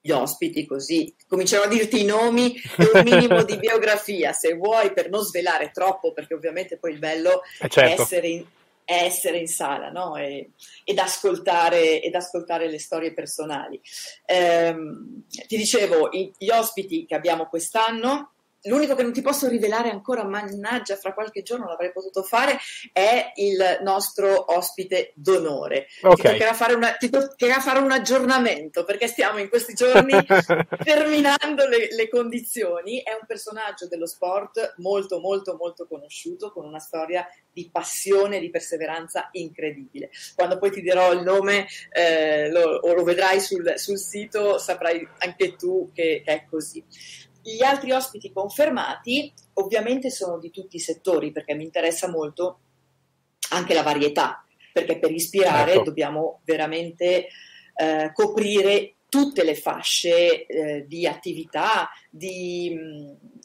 gli 0.08 0.12
ospiti 0.12 0.66
così 0.66 1.14
cominciano 1.28 1.66
a 1.66 1.68
dirti 1.68 2.02
i 2.02 2.06
nomi 2.06 2.56
e 2.56 2.90
un 2.94 3.04
minimo 3.04 3.44
di 3.44 3.58
biografia 3.58 4.32
se 4.32 4.54
vuoi 4.54 4.94
per 4.94 5.10
non 5.10 5.22
svelare 5.22 5.72
troppo 5.74 6.14
perché 6.14 6.34
ovviamente 6.34 6.78
poi 6.78 6.94
il 6.94 7.00
bello 7.00 7.42
eh 7.60 7.68
certo. 7.68 7.82
è, 7.82 8.02
essere 8.02 8.28
in, 8.30 8.46
è 8.86 9.04
essere 9.04 9.40
in 9.40 9.48
sala 9.48 9.90
no? 9.90 10.16
e, 10.16 10.52
ed, 10.86 10.98
ascoltare, 10.98 12.02
ed, 12.02 12.16
ascoltare, 12.16 12.70
le 12.70 12.80
storie 12.80 13.14
personali 13.14 13.82
ehm, 14.26 15.24
ti 15.46 15.58
dicevo 15.58 16.10
gli 16.10 16.50
ospiti 16.50 17.06
che 17.06 17.16
abbiamo 17.16 17.48
quest'anno 17.48 18.32
L'unico 18.68 18.96
che 18.96 19.04
non 19.04 19.14
ti 19.14 19.22
posso 19.22 19.48
rivelare 19.48 19.90
ancora, 19.90 20.24
mannaggia, 20.24 20.96
fra 20.96 21.14
qualche 21.14 21.42
giorno 21.42 21.68
l'avrei 21.68 21.92
potuto 21.92 22.24
fare, 22.24 22.58
è 22.92 23.32
il 23.36 23.80
nostro 23.82 24.54
ospite 24.54 25.12
d'onore. 25.16 25.88
Okay. 26.02 26.16
Ti, 26.16 26.22
toccherà 26.24 26.54
fare 26.54 26.74
una, 26.74 26.92
ti 26.94 27.10
toccherà 27.10 27.60
fare 27.60 27.80
un 27.80 27.92
aggiornamento 27.92 28.84
perché 28.84 29.08
stiamo 29.08 29.40
in 29.40 29.50
questi 29.50 29.74
giorni 29.74 30.14
terminando 30.84 31.68
le, 31.68 31.88
le, 31.92 32.10
condizioni. 32.10 33.02
È 33.02 33.12
un 33.12 33.26
personaggio 33.26 33.88
dello 33.88 34.08
sport 34.08 34.76
molto, 34.78 35.20
molto, 35.20 35.56
molto 35.56 35.88
conosciuto, 35.88 36.52
con 36.52 36.66
una 36.66 36.80
storia 36.80 37.26
di 37.52 37.70
passione 37.72 38.38
e 38.38 38.40
di 38.40 38.50
perseveranza 38.50 39.30
incredibile. 39.32 40.10
Quando 40.36 40.58
poi 40.58 40.72
ti 40.72 40.82
dirò 40.82 41.12
il 41.14 41.24
nome 41.24 41.68
eh, 41.92 42.50
lo, 42.52 42.62
o 42.62 42.94
lo 42.94 43.04
vedrai 43.04 43.40
sul, 43.40 43.74
sul, 43.78 43.98
sito, 43.98 44.58
saprai 44.58 45.08
anche 45.20 45.56
tu 45.56 45.90
che, 45.94 46.22
che 46.24 46.32
è 46.32 46.46
così. 46.50 46.84
Gli 47.56 47.64
altri 47.64 47.94
ospiti 47.94 48.34
confermati 48.34 49.32
ovviamente 49.54 50.10
sono 50.10 50.38
di 50.38 50.52
tutti 50.52 50.76
i 50.76 50.82
settori 50.82 51.32
perché 51.32 51.54
mi 51.54 51.64
interessa 51.64 52.10
molto 52.10 52.60
anche 53.52 53.74
la 53.74 53.84
varietà, 53.84 54.46
perché 54.74 55.00
per 55.00 55.12
ispirare 55.12 55.76
ecco. 55.76 55.84
dobbiamo 55.84 56.42
veramente 56.44 57.28
eh, 57.74 58.12
coprire 58.14 58.96
tutte 59.08 59.46
le 59.46 59.56
fasce 59.56 60.46
eh, 60.46 60.86
di 60.86 61.08
attività, 61.08 61.90
di, 62.10 62.78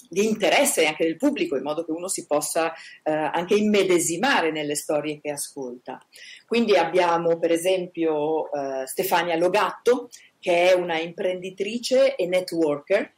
di, 0.08 0.26
interesse 0.26 0.84
anche 0.84 1.04
del 1.04 1.16
pubblico, 1.16 1.54
in 1.54 1.62
modo 1.62 1.84
che 1.84 1.92
uno 1.92 2.08
si 2.08 2.26
possa 2.26 2.72
eh, 3.04 3.12
anche 3.12 3.54
immedesimare 3.54 4.50
nelle 4.50 4.74
storie 4.74 5.20
che 5.20 5.30
ascolta. 5.30 6.04
Quindi 6.44 6.76
abbiamo 6.76 7.38
per 7.38 7.52
esempio 7.52 8.50
eh, 8.50 8.84
Stefania 8.88 9.36
Logatto, 9.36 10.08
che 10.40 10.70
è 10.70 10.72
una 10.72 10.98
imprenditrice 10.98 12.16
e 12.16 12.26
networker 12.26 13.14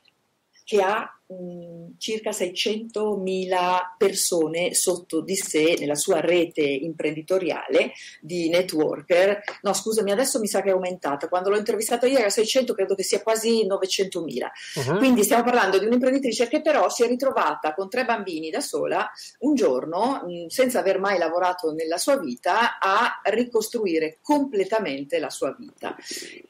che 0.65 0.83
ha 0.83 1.09
mh, 1.41 1.95
circa 1.99 2.31
600.000 2.31 3.57
persone 3.97 4.75
sotto 4.75 5.21
di 5.21 5.37
sé 5.37 5.77
nella 5.79 5.95
sua 5.95 6.21
rete 6.21 6.63
imprenditoriale 6.63 7.93
di 8.21 8.49
networker. 8.49 9.41
No, 9.63 9.73
scusami, 9.73 10.11
adesso 10.11 10.39
mi 10.39 10.47
sa 10.47 10.63
che 10.63 10.69
è 10.69 10.73
aumentata. 10.73 11.29
Quando 11.29 11.51
l'ho 11.51 11.57
intervistata 11.57 12.07
io 12.07 12.19
era 12.19 12.31
600, 12.31 12.75
credo 12.75 12.95
che 12.95 13.03
sia 13.03 13.23
quasi 13.23 13.67
900.000. 13.67 14.87
Uh-huh. 14.87 14.99
Quindi 14.99 15.23
stiamo 15.23 15.45
parlando 15.45 15.79
di 15.79 15.87
un'imprenditrice 15.87 16.49
che 16.49 16.61
però 16.61 16.89
si 16.89 17.05
è 17.05 17.07
ritrovata 17.07 17.75
con 17.75 17.89
tre 17.89 18.05
bambini 18.05 18.51
da 18.51 18.61
sola 18.61 19.11
un 19.41 19.55
giorno, 19.55 20.23
mh, 20.25 20.47
senza 20.49 20.81
aver 20.81 20.99
mai 20.99 21.19
lavorato 21.19 21.73
nella 21.73 21.99
sua 21.99 22.19
vita, 22.19 22.79
a 22.79 23.21
ricostruire 23.25 24.19
completamente 24.21 25.19
la 25.19 25.31
sua 25.31 25.55
vita. 25.59 25.97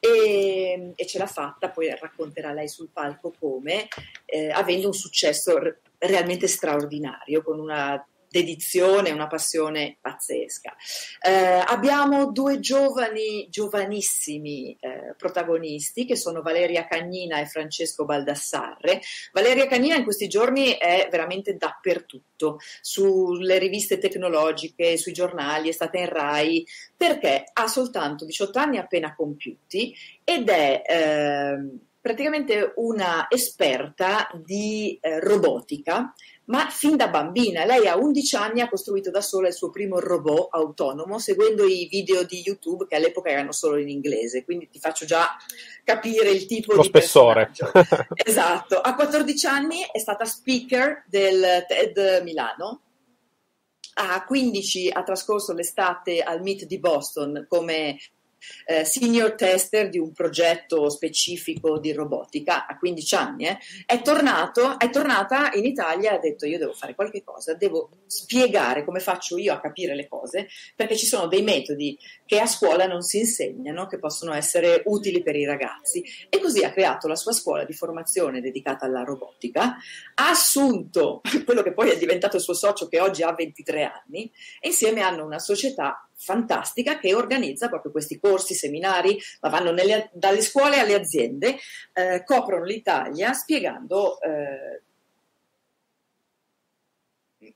E, 0.01 0.93
e 0.95 1.07
ce 1.07 1.19
l'ha 1.19 1.27
fatta, 1.27 1.71
poi 1.71 1.95
racconterà 1.99 2.53
lei 2.53 2.69
sul 2.69 2.89
palco 2.93 3.33
come, 3.39 3.89
eh, 4.27 4.51
avendo 4.51 4.74
un 4.83 4.95
successo 4.95 5.59
realmente 5.99 6.49
straordinario, 6.49 7.43
con 7.43 7.61
una 7.61 8.05
dedizione, 8.35 9.13
una 9.13 9.29
passione 9.29 9.99
pazzesca. 10.01 10.75
Eh, 11.21 11.63
abbiamo 11.65 12.33
due 12.33 12.59
giovani, 12.59 13.47
giovanissimi 13.49 14.77
eh, 14.81 15.15
protagonisti 15.17 16.05
che 16.05 16.17
sono 16.17 16.43
Valeria 16.43 16.89
Cagnina 16.89 17.39
e 17.39 17.47
Francesco 17.47 18.05
Baldassarre. 18.05 19.01
Valeria 19.33 19.69
Cagnina 19.69 19.95
in 19.95 20.03
questi 20.03 20.27
giorni 20.27 20.73
è 20.73 21.07
veramente 21.13 21.55
dappertutto, 21.57 22.59
sulle 22.81 23.59
riviste 23.59 23.99
tecnologiche, 23.99 24.97
sui 24.97 25.13
giornali, 25.13 25.69
è 25.69 25.73
stata 25.73 25.99
in 25.99 26.09
RAI, 26.09 26.67
perché 26.97 27.45
ha 27.53 27.69
soltanto 27.69 28.25
18 28.25 28.59
anni 28.59 28.79
appena 28.79 29.15
compiuti 29.15 29.95
ed 30.25 30.49
è... 30.49 30.83
Eh, 30.85 31.93
praticamente 32.05 32.75
una 32.77 33.29
esperta 33.31 34.29
di 34.35 34.99
eh, 35.01 35.21
robotica, 35.21 36.13
ma 36.45 36.69
fin 36.69 36.99
da 36.99 37.09
bambina. 37.09 37.65
Lei 37.65 37.87
a 37.89 37.97
11 37.97 38.37
anni 38.37 38.61
ha 38.61 38.69
costruito 38.69 39.11
da 39.11 39.23
sola 39.23 39.49
il 39.49 39.55
suo 39.55 39.71
primo 39.71 39.99
robot 39.99 40.49
autonomo 40.51 41.19
seguendo 41.19 41.65
i 41.65 41.89
video 41.91 42.23
di 42.25 42.43
YouTube 42.45 42.87
che 42.87 42.97
all'epoca 42.97 43.31
erano 43.31 43.53
solo 43.53 43.79
in 43.79 43.89
inglese, 43.89 44.45
quindi 44.45 44.69
ti 44.69 44.79
faccio 44.79 45.07
già 45.07 45.35
capire 45.83 46.29
il 46.29 46.45
tipo 46.45 46.75
Lo 46.75 46.83
di 46.83 46.89
spessore. 46.89 47.51
esatto. 48.23 48.83
A 48.83 48.95
14 48.95 49.47
anni 49.47 49.81
è 49.91 49.99
stata 49.99 50.27
speaker 50.27 51.05
del 51.07 51.65
TED 51.67 52.21
Milano. 52.23 52.83
A 53.95 54.23
15 54.27 54.91
ha 54.91 55.03
trascorso 55.05 55.55
l'estate 55.55 56.21
al 56.21 56.43
Meet 56.43 56.67
di 56.67 56.79
Boston 56.79 57.47
come 57.49 57.97
eh, 58.67 58.85
senior 58.85 59.35
tester 59.35 59.89
di 59.89 59.99
un 59.99 60.13
progetto 60.13 60.89
specifico 60.91 61.79
di 61.79 61.93
robotica 61.93 62.67
a 62.67 62.77
15 62.77 63.15
anni, 63.15 63.47
eh, 63.47 63.59
è, 63.87 64.03
tornato, 64.03 64.79
è 64.79 64.91
tornata 64.91 65.53
in 65.55 65.65
Italia 65.65 66.13
e 66.13 66.15
ha 66.15 66.19
detto 66.19 66.47
io 66.47 66.59
devo 66.59 66.73
fare 66.73 66.95
qualche 66.95 67.23
cosa, 67.23 67.55
devo 67.55 67.91
spiegare 68.07 68.85
come 68.85 69.01
faccio 69.01 69.37
io 69.37 69.53
a 69.53 69.61
capire 69.61 69.95
le 69.95 70.09
cose, 70.09 70.49
perché 70.75 70.97
ci 70.97 71.07
sono 71.07 71.27
dei 71.27 71.43
metodi 71.43 71.99
che 72.27 72.39
a 72.39 72.47
scuola 72.47 72.87
non 72.87 73.03
si 73.03 73.19
insegnano, 73.19 73.87
che 73.87 73.99
possono 73.99 74.33
essere 74.33 74.83
utili 74.87 75.23
per 75.23 75.37
i 75.37 75.45
ragazzi. 75.45 76.05
E 76.29 76.39
così 76.41 76.65
ha 76.65 76.73
creato 76.73 77.09
la 77.09 77.17
sua 77.17 77.33
scuola 77.33 77.65
di 77.65 77.73
formazione 77.73 78.41
dedicata 78.41 78.87
alla 78.87 79.03
robotica, 79.03 79.77
ha 80.15 80.29
assunto 80.29 81.21
quello 81.45 81.63
che 81.63 81.73
poi 81.73 81.91
è 81.91 81.99
diventato 81.99 82.37
il 82.37 82.43
suo 82.43 82.55
socio 82.55 82.89
che 82.89 83.01
oggi 83.01 83.23
ha 83.23 83.33
23 83.33 83.85
anni 83.85 84.31
e 84.61 84.69
insieme 84.69 85.01
hanno 85.01 85.25
una 85.25 85.39
società 85.39 86.09
fantastica 86.17 86.99
che 86.99 87.15
organizza 87.15 87.69
proprio 87.69 87.93
questi 87.93 88.19
corsi, 88.19 88.55
seminari, 88.55 89.19
ma 89.41 89.49
vanno 89.49 89.73
nelle, 89.73 90.11
dalle 90.13 90.43
scuole 90.43 90.79
alle 90.79 90.95
aziende, 90.95 91.57
eh, 91.93 92.23
coprono 92.25 92.65
l'Italia 92.65 93.33
spiegando 93.33 94.21
eh, 94.21 94.83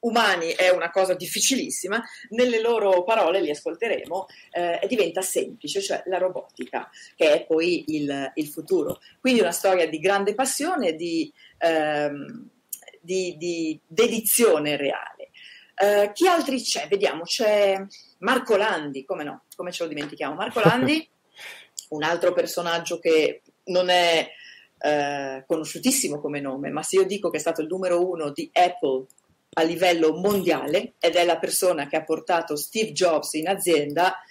umani 0.00 0.50
è 0.50 0.68
una 0.70 0.90
cosa 0.90 1.14
difficilissima, 1.14 2.02
nelle 2.30 2.60
loro 2.60 3.02
parole, 3.04 3.40
li 3.40 3.50
ascolteremo, 3.50 4.26
eh, 4.50 4.86
diventa 4.86 5.22
semplice, 5.22 5.80
cioè 5.80 6.02
la 6.06 6.18
robotica, 6.18 6.90
che 7.16 7.32
è 7.32 7.46
poi 7.46 7.84
il, 7.88 8.32
il 8.34 8.46
futuro. 8.48 9.00
Quindi 9.20 9.40
una 9.40 9.52
storia 9.52 9.88
di 9.88 9.98
grande 9.98 10.34
passione, 10.34 10.94
di, 10.94 11.32
ehm, 11.58 12.48
di, 13.00 13.36
di 13.38 13.80
dedizione 13.86 14.76
reale. 14.76 15.17
Uh, 15.80 16.12
chi 16.12 16.26
altri 16.26 16.60
c'è? 16.60 16.88
Vediamo, 16.88 17.22
c'è 17.22 17.80
Marco 18.18 18.56
Landi, 18.56 19.04
come 19.04 19.24
no? 19.24 19.44
Come 19.54 19.70
ce 19.70 19.84
lo 19.84 19.88
dimentichiamo? 19.88 20.34
Marco 20.34 20.60
Landi, 20.60 21.08
un 21.90 22.02
altro 22.02 22.32
personaggio 22.32 22.98
che 22.98 23.42
non 23.64 23.88
è 23.88 24.28
uh, 24.78 25.44
conosciutissimo 25.46 26.20
come 26.20 26.40
nome, 26.40 26.70
ma 26.70 26.82
se 26.82 26.96
io 26.96 27.04
dico 27.04 27.30
che 27.30 27.36
è 27.36 27.40
stato 27.40 27.60
il 27.60 27.68
numero 27.68 28.08
uno 28.08 28.30
di 28.30 28.50
Apple 28.52 29.06
a 29.54 29.62
livello 29.62 30.14
mondiale 30.14 30.94
ed 30.98 31.16
è 31.16 31.24
la 31.24 31.38
persona 31.38 31.86
che 31.86 31.96
ha 31.96 32.04
portato 32.04 32.56
Steve 32.56 32.92
Jobs 32.92 33.34
in 33.34 33.48
azienda, 33.48 34.22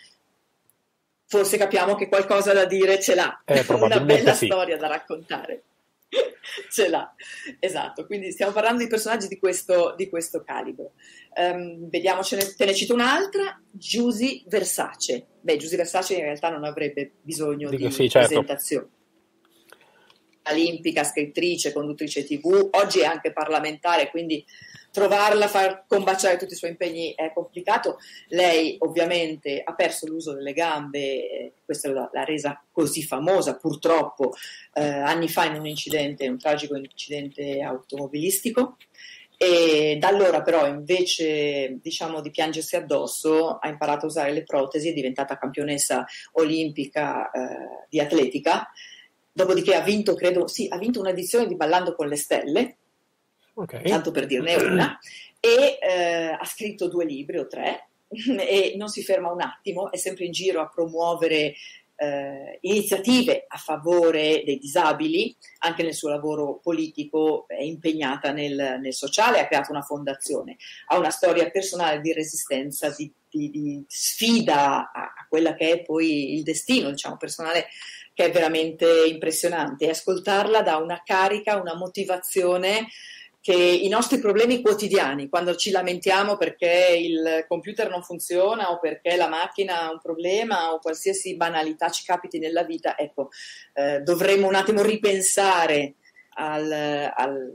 forse 1.25 1.57
capiamo 1.57 1.95
che 1.95 2.07
qualcosa 2.07 2.53
da 2.53 2.65
dire 2.65 2.99
ce 3.01 3.15
l'ha, 3.15 3.41
eh, 3.45 3.65
una 3.73 3.99
bella 3.99 4.33
sì. 4.33 4.45
storia 4.45 4.77
da 4.77 4.87
raccontare. 4.87 5.63
ce 6.71 6.89
l'ha, 6.89 7.13
esatto. 7.59 8.05
Quindi 8.05 8.31
stiamo 8.31 8.51
parlando 8.51 8.83
di 8.83 8.89
personaggi 8.89 9.27
di 9.27 9.37
questo, 9.37 9.93
di 9.95 10.09
queso 10.09 10.43
calibro. 10.43 10.93
Um, 11.35 11.89
vediamo, 11.89 12.21
te 12.21 12.65
ne 12.65 12.73
cito 12.73 12.93
un'altra, 12.93 13.61
Giusy 13.71 14.43
Versace. 14.47 15.27
Beh, 15.41 15.57
Giusy 15.57 15.75
Versace 15.75 16.15
in 16.15 16.21
realtà 16.21 16.49
non 16.49 16.63
avrebbe 16.63 17.11
bisogno 17.21 17.69
Dico, 17.69 17.87
di 17.87 17.91
sì, 17.91 18.09
certo. 18.09 18.27
presentazione 18.27 18.89
olimpica, 20.51 21.03
scrittrice, 21.03 21.73
conduttrice 21.73 22.23
tv, 22.23 22.69
oggi 22.71 22.99
è 22.99 23.05
anche 23.05 23.31
parlamentare, 23.31 24.09
quindi 24.09 24.43
trovarla, 24.97 25.47
far 25.47 25.85
combaciare 25.87 26.37
tutti 26.37 26.53
i 26.53 26.57
suoi 26.57 26.71
impegni 26.71 27.13
è 27.15 27.31
complicato. 27.31 27.99
Lei 28.29 28.77
ovviamente 28.79 29.61
ha 29.63 29.75
perso 29.75 30.07
l'uso 30.07 30.33
delle 30.33 30.53
gambe, 30.53 31.53
questa 31.63 31.91
l'ha 31.91 32.23
resa 32.23 32.59
così 32.71 33.03
famosa 33.03 33.57
purtroppo 33.57 34.33
eh, 34.73 34.81
anni 34.83 35.27
fa 35.27 35.45
in 35.45 35.59
un 35.59 35.67
incidente, 35.67 36.27
un 36.27 36.39
tragico 36.39 36.75
incidente 36.75 37.61
automobilistico. 37.61 38.77
E 39.39 39.97
da 39.99 40.07
allora 40.07 40.41
però 40.41 40.65
invece 40.65 41.77
diciamo 41.79 42.21
di 42.21 42.31
piangersi 42.31 42.75
addosso 42.75 43.59
ha 43.59 43.69
imparato 43.69 44.05
a 44.05 44.09
usare 44.09 44.31
le 44.31 44.41
protesi, 44.41 44.89
è 44.89 44.93
diventata 44.93 45.37
campionessa 45.37 46.07
olimpica 46.31 47.29
eh, 47.29 47.85
di 47.87 47.99
atletica 47.99 48.67
dopodiché 49.37 49.75
ha 49.75 49.81
vinto, 49.81 50.15
credo, 50.15 50.47
sì, 50.47 50.65
ha 50.67 50.79
vinto 50.79 50.99
un'edizione 50.99 51.45
di 51.45 51.55
Ballando 51.55 51.93
con 51.93 52.07
le 52.07 52.15
Stelle, 52.15 52.77
okay. 53.53 53.83
tanto 53.83 54.09
per 54.09 54.25
dirne 54.25 54.55
una, 54.55 54.99
e 55.39 55.77
eh, 55.79 56.29
ha 56.29 56.43
scritto 56.43 56.87
due 56.87 57.05
libri 57.05 57.37
o 57.37 57.45
tre, 57.45 57.89
e 58.09 58.73
non 58.77 58.89
si 58.89 59.03
ferma 59.03 59.31
un 59.31 59.41
attimo, 59.41 59.91
è 59.91 59.97
sempre 59.97 60.25
in 60.25 60.31
giro 60.31 60.59
a 60.59 60.69
promuovere 60.69 61.53
eh, 61.99 62.57
iniziative 62.61 63.45
a 63.47 63.57
favore 63.57 64.41
dei 64.43 64.57
disabili, 64.57 65.35
anche 65.59 65.83
nel 65.83 65.93
suo 65.93 66.09
lavoro 66.09 66.59
politico 66.61 67.45
è 67.47 67.61
impegnata 67.61 68.31
nel, 68.31 68.79
nel 68.81 68.93
sociale, 68.93 69.39
ha 69.39 69.45
creato 69.45 69.71
una 69.71 69.83
fondazione, 69.83 70.57
ha 70.87 70.97
una 70.97 71.11
storia 71.11 71.47
personale 71.51 72.01
di 72.01 72.11
resistenza, 72.11 72.89
di, 72.89 73.13
di, 73.29 73.51
di 73.51 73.85
sfida 73.87 74.91
a, 74.91 75.13
a, 75.15 75.25
quella 75.29 75.53
che 75.53 75.73
è 75.73 75.81
poi 75.83 76.33
il 76.33 76.41
destino 76.41 76.89
diciamo, 76.89 77.17
personale 77.17 77.67
che 78.17 78.25
è 78.25 78.31
veramente 78.31 79.05
impressionante 79.05 79.85
e 79.85 79.89
ascoltarla 79.91 80.63
dà 80.63 80.77
una 80.77 81.03
carica, 81.05 81.61
una 81.61 81.75
motivazione 81.75 82.87
che 83.39 83.53
i 83.53 83.87
nostri 83.89 84.17
problemi 84.17 84.59
quotidiani, 84.59 85.29
quando 85.29 85.55
ci 85.55 85.69
lamentiamo 85.69 86.35
perché 86.35 86.97
il 86.99 87.45
computer 87.47 87.91
non 87.91 88.01
funziona 88.01 88.71
o 88.71 88.79
perché 88.79 89.15
la 89.17 89.27
macchina 89.27 89.81
ha 89.81 89.91
un 89.91 89.99
problema 90.01 90.73
o 90.73 90.79
qualsiasi 90.79 91.35
banalità 91.35 91.89
ci 91.89 92.03
capiti 92.03 92.39
nella 92.39 92.63
vita, 92.63 92.97
ecco, 92.97 93.29
eh, 93.75 93.99
dovremmo 93.99 94.47
un 94.47 94.55
attimo 94.55 94.81
ripensare 94.81 95.93
al, 96.37 96.71
al 97.15 97.51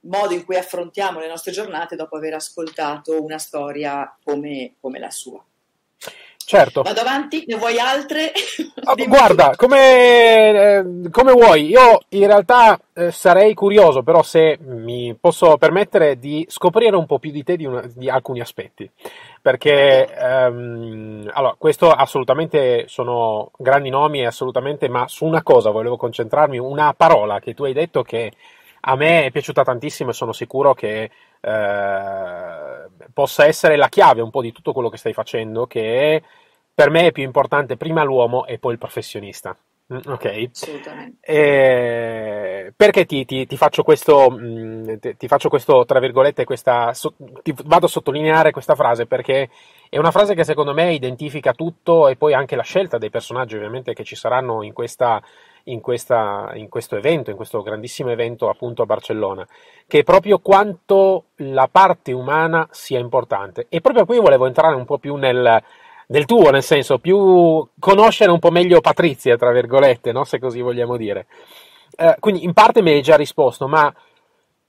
modo 0.00 0.34
in 0.34 0.44
cui 0.44 0.56
affrontiamo 0.56 1.18
le 1.18 1.28
nostre 1.28 1.50
giornate 1.50 1.96
dopo 1.96 2.18
aver 2.18 2.34
ascoltato 2.34 3.22
una 3.22 3.38
storia 3.38 4.14
come, 4.22 4.74
come 4.78 4.98
la 4.98 5.10
sua. 5.10 5.42
Certo. 6.48 6.80
Vado 6.80 7.00
avanti? 7.02 7.44
Ne 7.46 7.56
vuoi 7.56 7.78
altre? 7.78 8.32
Ah, 8.84 8.94
guarda, 9.06 9.52
come, 9.54 10.78
eh, 10.78 11.10
come, 11.10 11.32
vuoi. 11.32 11.66
Io 11.66 12.00
in 12.08 12.26
realtà 12.26 12.80
eh, 12.94 13.10
sarei 13.10 13.52
curioso, 13.52 14.02
però 14.02 14.22
se 14.22 14.56
mi 14.62 15.14
posso 15.20 15.58
permettere 15.58 16.18
di 16.18 16.46
scoprire 16.48 16.96
un 16.96 17.04
po' 17.04 17.18
più 17.18 17.32
di 17.32 17.44
te 17.44 17.56
di, 17.56 17.66
una, 17.66 17.82
di 17.94 18.08
alcuni 18.08 18.40
aspetti. 18.40 18.90
Perché, 19.42 20.06
ehm, 20.06 21.30
allora, 21.34 21.54
questo 21.58 21.90
assolutamente 21.90 22.84
sono 22.88 23.50
grandi 23.58 23.90
nomi, 23.90 24.24
assolutamente, 24.24 24.88
ma 24.88 25.06
su 25.06 25.26
una 25.26 25.42
cosa 25.42 25.68
volevo 25.68 25.98
concentrarmi, 25.98 26.56
una 26.56 26.94
parola 26.94 27.40
che 27.40 27.52
tu 27.52 27.64
hai 27.64 27.74
detto 27.74 28.02
che 28.02 28.32
a 28.80 28.96
me 28.96 29.26
è 29.26 29.30
piaciuta 29.30 29.64
tantissimo 29.64 30.10
e 30.10 30.14
sono 30.14 30.32
sicuro 30.32 30.72
che 30.72 31.10
eh, 31.40 32.88
possa 33.12 33.46
essere 33.46 33.76
la 33.76 33.88
chiave 33.88 34.20
un 34.22 34.30
po' 34.30 34.42
di 34.42 34.52
tutto 34.52 34.72
quello 34.72 34.88
che 34.88 34.96
stai 34.96 35.12
facendo, 35.12 35.66
che 35.66 36.22
per 36.74 36.90
me 36.90 37.06
è 37.06 37.12
più 37.12 37.22
importante 37.22 37.76
prima 37.76 38.02
l'uomo 38.02 38.46
e 38.46 38.58
poi 38.58 38.72
il 38.72 38.78
professionista. 38.78 39.56
Mm, 39.90 40.00
ok, 40.04 40.50
eh, 41.20 42.72
perché 42.76 43.06
ti, 43.06 43.24
ti, 43.24 43.46
ti, 43.46 43.56
faccio 43.56 43.82
questo, 43.82 44.30
mm, 44.30 44.96
ti, 45.00 45.16
ti, 45.16 45.28
faccio 45.28 45.48
questo, 45.48 45.86
tra 45.86 45.98
virgolette, 45.98 46.44
questa, 46.44 46.92
ti 47.42 47.54
vado 47.64 47.86
a 47.86 47.88
sottolineare 47.88 48.50
questa 48.50 48.74
frase 48.74 49.06
perché 49.06 49.48
è 49.88 49.96
una 49.96 50.10
frase 50.10 50.34
che 50.34 50.44
secondo 50.44 50.74
me 50.74 50.92
identifica 50.92 51.54
tutto 51.54 52.08
e 52.08 52.16
poi 52.16 52.34
anche 52.34 52.54
la 52.54 52.62
scelta 52.62 52.98
dei 52.98 53.08
personaggi 53.08 53.56
ovviamente 53.56 53.94
che 53.94 54.04
ci 54.04 54.14
saranno 54.14 54.62
in 54.62 54.74
questa, 54.74 55.22
in, 55.70 55.80
questa, 55.80 56.50
in 56.54 56.68
questo 56.68 56.96
evento, 56.96 57.30
in 57.30 57.36
questo 57.36 57.62
grandissimo 57.62 58.10
evento 58.10 58.48
appunto 58.48 58.82
a 58.82 58.86
Barcellona, 58.86 59.46
che 59.86 60.00
è 60.00 60.02
proprio 60.04 60.38
quanto 60.38 61.26
la 61.36 61.68
parte 61.70 62.12
umana 62.12 62.66
sia 62.70 62.98
importante. 62.98 63.66
E 63.68 63.80
proprio 63.80 64.04
qui 64.04 64.18
volevo 64.18 64.46
entrare 64.46 64.74
un 64.74 64.84
po' 64.84 64.98
più 64.98 65.16
nel, 65.16 65.62
nel 66.06 66.24
tuo, 66.24 66.50
nel 66.50 66.62
senso 66.62 66.98
più 66.98 67.66
conoscere 67.78 68.30
un 68.30 68.38
po' 68.38 68.50
meglio 68.50 68.80
Patrizia, 68.80 69.36
tra 69.36 69.52
virgolette, 69.52 70.12
no? 70.12 70.24
se 70.24 70.38
così 70.38 70.60
vogliamo 70.60 70.96
dire. 70.96 71.26
Eh, 71.96 72.16
quindi 72.20 72.44
in 72.44 72.52
parte 72.52 72.82
mi 72.82 72.90
hai 72.90 73.02
già 73.02 73.16
risposto, 73.16 73.66
ma 73.66 73.92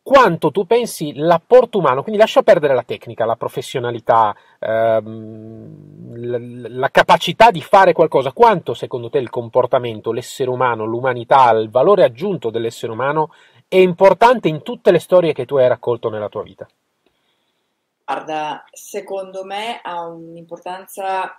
quanto 0.10 0.50
tu 0.50 0.66
pensi 0.66 1.14
l'apporto 1.14 1.78
umano, 1.78 2.02
quindi 2.02 2.20
lascia 2.20 2.42
perdere 2.42 2.74
la 2.74 2.82
tecnica, 2.82 3.26
la 3.26 3.36
professionalità, 3.36 4.36
ehm, 4.58 6.16
la, 6.16 6.40
la, 6.68 6.90
capacità 6.90 7.52
di 7.52 7.62
fare 7.62 7.94
qualcosa, 7.94 8.32
quanto 8.32 8.74
secondo 8.74 9.12
te 9.12 9.20
il 9.20 9.30
comportamento, 9.30 10.12
l'essere 10.12 10.50
umano, 10.50 10.86
l'umanità, 10.86 11.52
il 11.52 11.70
valore 11.70 12.04
aggiunto 12.04 12.50
dell'essere 12.50 12.92
umano 12.92 13.32
è 13.68 13.76
importante 13.76 14.48
in 14.48 14.64
tutte 14.64 14.90
le 14.90 14.98
storie 14.98 15.32
che 15.32 15.46
tu 15.46 15.58
hai 15.58 15.68
raccolto 15.68 16.10
nella 16.10 16.28
tua 16.28 16.42
vita? 16.42 16.68
Guarda, 18.04 18.64
secondo 18.72 19.44
me 19.44 19.80
ha 19.84 20.08
un'importanza, 20.08 21.38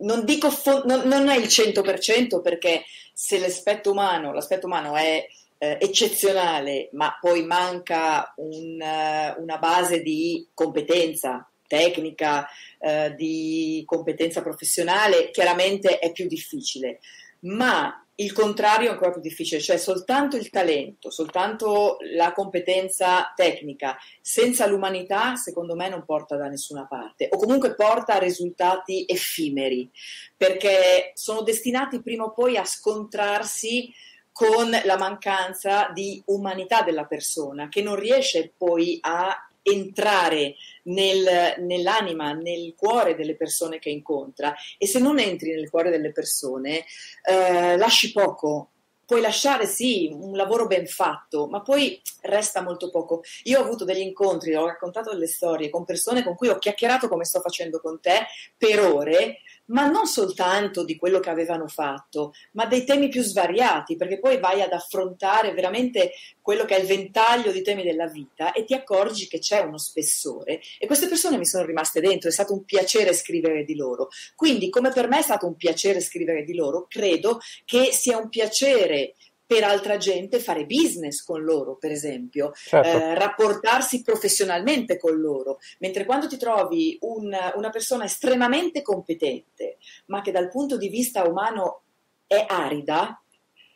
non 0.00 0.24
dico, 0.26 0.50
fo- 0.50 0.84
non, 0.84 1.08
non 1.08 1.28
è 1.28 1.38
il 1.38 1.46
100% 1.46 2.42
perché 2.42 2.84
se 3.14 3.38
l'aspetto 3.38 3.92
umano, 3.92 4.34
l'aspetto 4.34 4.66
umano 4.66 4.94
è 4.94 5.26
eh, 5.58 5.78
eccezionale, 5.80 6.88
ma 6.92 7.16
poi 7.20 7.44
manca 7.44 8.32
un, 8.36 8.80
uh, 8.80 9.42
una 9.42 9.58
base 9.58 10.00
di 10.00 10.48
competenza 10.54 11.50
tecnica, 11.66 12.48
uh, 12.78 13.14
di 13.14 13.82
competenza 13.84 14.40
professionale, 14.40 15.30
chiaramente 15.30 15.98
è 15.98 16.12
più 16.12 16.26
difficile. 16.26 17.00
Ma 17.40 18.02
il 18.20 18.32
contrario 18.32 18.88
è 18.88 18.92
ancora 18.92 19.12
più 19.12 19.20
difficile, 19.20 19.60
cioè 19.60 19.76
soltanto 19.76 20.36
il 20.36 20.50
talento, 20.50 21.08
soltanto 21.08 21.98
la 22.14 22.32
competenza 22.32 23.32
tecnica, 23.36 23.96
senza 24.20 24.66
l'umanità, 24.66 25.36
secondo 25.36 25.76
me 25.76 25.88
non 25.88 26.04
porta 26.04 26.36
da 26.36 26.48
nessuna 26.48 26.84
parte, 26.86 27.28
o 27.30 27.38
comunque 27.38 27.76
porta 27.76 28.14
a 28.14 28.18
risultati 28.18 29.04
effimeri, 29.06 29.88
perché 30.36 31.12
sono 31.14 31.42
destinati 31.42 32.02
prima 32.02 32.24
o 32.24 32.32
poi 32.32 32.56
a 32.56 32.64
scontrarsi 32.64 33.92
con 34.38 34.70
la 34.84 34.96
mancanza 34.96 35.90
di 35.92 36.22
umanità 36.26 36.82
della 36.82 37.06
persona, 37.06 37.68
che 37.68 37.82
non 37.82 37.96
riesce 37.96 38.52
poi 38.56 38.96
a 39.00 39.34
entrare 39.62 40.54
nel, 40.84 41.56
nell'anima, 41.58 42.34
nel 42.34 42.72
cuore 42.76 43.16
delle 43.16 43.34
persone 43.34 43.80
che 43.80 43.90
incontra 43.90 44.54
e 44.78 44.86
se 44.86 45.00
non 45.00 45.18
entri 45.18 45.50
nel 45.50 45.68
cuore 45.68 45.90
delle 45.90 46.12
persone 46.12 46.84
eh, 47.28 47.76
lasci 47.76 48.12
poco 48.12 48.70
puoi 49.08 49.22
lasciare 49.22 49.66
sì 49.66 50.10
un 50.12 50.36
lavoro 50.36 50.66
ben 50.66 50.86
fatto, 50.86 51.46
ma 51.46 51.62
poi 51.62 51.98
resta 52.20 52.60
molto 52.60 52.90
poco. 52.90 53.22
Io 53.44 53.58
ho 53.58 53.64
avuto 53.64 53.86
degli 53.86 54.02
incontri, 54.02 54.54
ho 54.54 54.66
raccontato 54.66 55.12
delle 55.12 55.26
storie 55.26 55.70
con 55.70 55.86
persone 55.86 56.22
con 56.22 56.34
cui 56.34 56.48
ho 56.48 56.58
chiacchierato 56.58 57.08
come 57.08 57.24
sto 57.24 57.40
facendo 57.40 57.80
con 57.80 58.00
te 58.02 58.26
per 58.58 58.80
ore, 58.80 59.38
ma 59.68 59.88
non 59.88 60.06
soltanto 60.06 60.84
di 60.84 60.96
quello 60.96 61.20
che 61.20 61.30
avevano 61.30 61.66
fatto, 61.66 62.32
ma 62.52 62.66
dei 62.66 62.84
temi 62.84 63.08
più 63.08 63.22
svariati, 63.22 63.96
perché 63.96 64.18
poi 64.18 64.38
vai 64.38 64.62
ad 64.62 64.72
affrontare 64.72 65.52
veramente 65.52 66.12
quello 66.40 66.64
che 66.64 66.76
è 66.76 66.80
il 66.80 66.86
ventaglio 66.86 67.52
di 67.52 67.62
temi 67.62 67.82
della 67.82 68.06
vita 68.06 68.52
e 68.52 68.64
ti 68.64 68.74
accorgi 68.74 69.28
che 69.28 69.38
c'è 69.38 69.60
uno 69.60 69.78
spessore 69.78 70.60
e 70.78 70.86
queste 70.86 71.08
persone 71.08 71.36
mi 71.36 71.46
sono 71.46 71.64
rimaste 71.64 72.00
dentro, 72.00 72.28
è 72.28 72.32
stato 72.32 72.52
un 72.52 72.64
piacere 72.64 73.12
scrivere 73.12 73.64
di 73.64 73.74
loro. 73.74 74.08
Quindi, 74.34 74.70
come 74.70 74.90
per 74.90 75.08
me 75.08 75.18
è 75.18 75.22
stato 75.22 75.46
un 75.46 75.56
piacere 75.56 76.00
scrivere 76.00 76.44
di 76.44 76.54
loro, 76.54 76.86
credo 76.88 77.38
che 77.64 77.92
sia 77.92 78.16
un 78.16 78.28
piacere 78.28 79.14
per 79.48 79.64
altra 79.64 79.96
gente 79.96 80.40
fare 80.40 80.66
business 80.66 81.24
con 81.24 81.42
loro, 81.42 81.76
per 81.76 81.90
esempio, 81.90 82.52
certo. 82.54 82.86
eh, 82.86 83.14
rapportarsi 83.14 84.02
professionalmente 84.02 84.98
con 84.98 85.18
loro, 85.18 85.58
mentre 85.78 86.04
quando 86.04 86.26
ti 86.28 86.36
trovi 86.36 86.98
un, 87.00 87.34
una 87.54 87.70
persona 87.70 88.04
estremamente 88.04 88.82
competente, 88.82 89.78
ma 90.08 90.20
che 90.20 90.32
dal 90.32 90.50
punto 90.50 90.76
di 90.76 90.90
vista 90.90 91.26
umano 91.26 91.80
è 92.26 92.44
arida, 92.46 93.18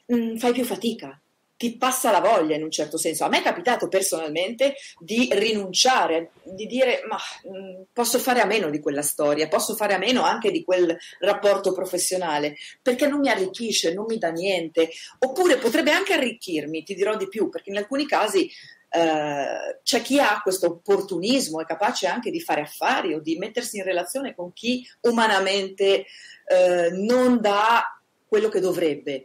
mh, 0.04 0.14
mm, 0.14 0.37
fai 0.37 0.52
più 0.52 0.64
fatica 0.64 1.21
ti 1.62 1.77
passa 1.77 2.11
la 2.11 2.18
voglia 2.18 2.57
in 2.57 2.64
un 2.64 2.72
certo 2.72 2.98
senso. 2.98 3.22
A 3.22 3.29
me 3.29 3.38
è 3.38 3.42
capitato 3.42 3.87
personalmente 3.87 4.75
di 4.98 5.29
rinunciare, 5.31 6.33
di 6.42 6.66
dire 6.66 7.05
ma 7.07 7.16
mm, 7.16 7.83
posso 7.92 8.18
fare 8.18 8.40
a 8.40 8.46
meno 8.46 8.68
di 8.68 8.81
quella 8.81 9.03
storia, 9.03 9.46
posso 9.46 9.77
fare 9.77 9.94
a 9.94 9.98
meno 9.98 10.22
anche 10.22 10.51
di 10.51 10.64
quel 10.64 10.98
rapporto 11.20 11.72
professionale, 11.72 12.57
perché 12.83 13.07
non 13.07 13.20
mi 13.20 13.29
arricchisce, 13.29 13.94
non 13.94 14.07
mi 14.09 14.18
dà 14.18 14.31
niente, 14.31 14.90
oppure 15.20 15.57
potrebbe 15.59 15.92
anche 15.92 16.14
arricchirmi, 16.14 16.83
ti 16.83 16.96
dirò 16.96 17.16
di 17.16 17.29
più, 17.29 17.48
perché 17.48 17.70
in 17.70 17.77
alcuni 17.77 18.07
casi 18.07 18.51
Uh, 18.94 19.81
c'è 19.83 20.03
chi 20.03 20.20
ha 20.20 20.42
questo 20.42 20.66
opportunismo, 20.66 21.62
è 21.62 21.64
capace 21.64 22.07
anche 22.07 22.31
di 22.31 22.42
fare 22.42 22.61
affari 22.61 23.14
o 23.14 23.20
di 23.20 23.38
mettersi 23.38 23.79
in 23.79 23.85
relazione 23.85 24.35
con 24.35 24.53
chi 24.53 24.87
umanamente 25.09 26.05
uh, 26.48 27.03
non 27.03 27.40
dà 27.40 27.98
quello 28.29 28.51
che 28.51 28.61
dovrebbe. 28.61 29.25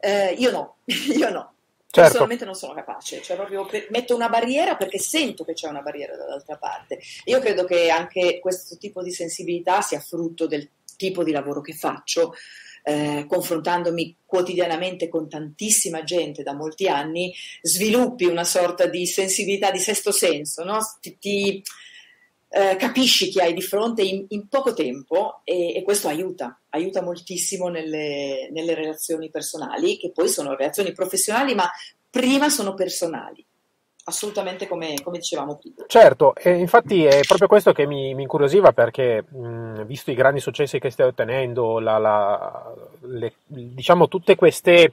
Uh, 0.00 0.40
io 0.40 0.52
no, 0.52 0.76
io 1.12 1.28
no. 1.28 1.54
Certo. 1.92 2.02
Personalmente 2.02 2.44
non 2.44 2.54
sono 2.54 2.72
capace, 2.72 3.20
cioè 3.20 3.36
proprio 3.36 3.68
metto 3.88 4.14
una 4.14 4.28
barriera 4.28 4.76
perché 4.76 5.00
sento 5.00 5.44
che 5.44 5.54
c'è 5.54 5.68
una 5.68 5.82
barriera 5.82 6.16
dall'altra 6.16 6.56
parte. 6.56 7.00
Io 7.24 7.40
credo 7.40 7.64
che 7.64 7.90
anche 7.90 8.38
questo 8.38 8.76
tipo 8.76 9.02
di 9.02 9.10
sensibilità 9.10 9.80
sia 9.80 9.98
frutto 9.98 10.46
del 10.46 10.70
tipo 10.96 11.24
di 11.24 11.32
lavoro 11.32 11.60
che 11.60 11.72
faccio, 11.72 12.34
eh, 12.84 13.26
confrontandomi 13.28 14.18
quotidianamente 14.24 15.08
con 15.08 15.28
tantissima 15.28 16.04
gente 16.04 16.44
da 16.44 16.54
molti 16.54 16.86
anni, 16.86 17.34
sviluppi 17.60 18.24
una 18.26 18.44
sorta 18.44 18.86
di 18.86 19.04
sensibilità 19.04 19.72
di 19.72 19.80
sesto 19.80 20.12
senso, 20.12 20.62
no? 20.62 20.78
ti, 21.00 21.18
ti 21.18 21.62
eh, 22.52 22.74
capisci 22.76 23.28
chi 23.28 23.40
hai 23.40 23.54
di 23.54 23.62
fronte 23.62 24.02
in, 24.02 24.24
in 24.30 24.48
poco 24.48 24.74
tempo 24.74 25.40
e, 25.44 25.76
e, 25.76 25.82
questo 25.82 26.08
aiuta, 26.08 26.60
aiuta 26.70 27.00
moltissimo 27.00 27.68
nelle, 27.68 28.48
nelle 28.50 28.74
relazioni 28.74 29.30
personali, 29.30 29.96
che 29.96 30.10
poi 30.10 30.28
sono 30.28 30.56
relazioni 30.56 30.92
professionali, 30.92 31.54
ma 31.54 31.70
prima 32.10 32.48
sono 32.48 32.74
personali 32.74 33.44
assolutamente 34.02 34.66
come, 34.66 34.94
come, 35.02 35.18
dicevamo 35.18 35.56
prima. 35.56 35.84
Certo, 35.86 36.34
e 36.34 36.50
infatti 36.58 37.04
è 37.04 37.20
proprio 37.20 37.46
questo 37.46 37.72
che 37.72 37.86
mi, 37.86 38.14
mi 38.14 38.22
incuriosiva 38.22 38.72
perché, 38.72 39.22
mh, 39.22 39.84
visto 39.84 40.10
i 40.10 40.14
grandi 40.14 40.40
successi 40.40 40.80
che 40.80 40.90
stai 40.90 41.06
ottenendo, 41.06 41.78
la, 41.78 41.98
la, 41.98 42.74
le, 43.02 43.34
diciamo 43.46 44.08
tutte 44.08 44.34
queste, 44.34 44.92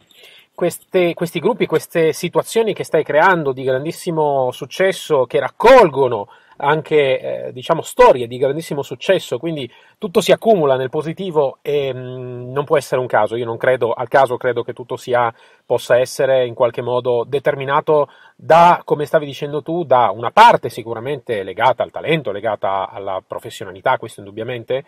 queste, 0.58 1.14
questi 1.14 1.40
gruppi, 1.40 1.68
queste 1.68 2.14
situazioni 2.14 2.74
che 2.74 2.84
stai 2.84 3.04
creando 3.04 3.52
di 3.52 3.62
grandissimo 3.62 4.50
successo 4.52 5.28
che 5.28 5.40
raccolgono 5.40 6.30
anche 6.56 7.20
eh, 7.20 7.54
diciamo 7.54 7.84
storie 7.84 8.26
di 8.26 8.40
grandissimo 8.40 8.82
successo, 8.82 9.38
quindi 9.38 9.72
tutto 10.00 10.20
si 10.20 10.32
accumula 10.32 10.76
nel 10.76 10.90
positivo 10.90 11.60
e 11.62 11.94
mh, 11.94 12.00
mm, 12.00 12.52
non 12.52 12.66
può 12.66 12.76
essere 12.76 13.00
un 13.00 13.06
caso. 13.06 13.36
Io 13.36 13.46
non 13.46 13.58
credo 13.58 13.94
al 13.94 14.08
caso, 14.08 14.36
credo 14.38 14.64
che 14.64 14.74
tutto 14.74 14.98
sia, 14.98 15.32
possa 15.64 16.00
essere 16.00 16.48
in 16.48 16.56
qualche 16.56 16.82
modo 16.82 17.24
determinato 17.24 18.10
da, 18.36 18.82
come 18.84 19.06
stavi 19.06 19.28
dicendo 19.28 19.62
tu, 19.62 19.84
da 19.84 20.10
una 20.10 20.32
parte 20.32 20.70
sicuramente 20.70 21.44
legata 21.44 21.84
al 21.84 21.92
talento, 21.92 22.32
legata 22.32 22.90
alla 22.90 23.22
professionalità, 23.26 24.00
questo 24.00 24.22
indubbiamente, 24.22 24.86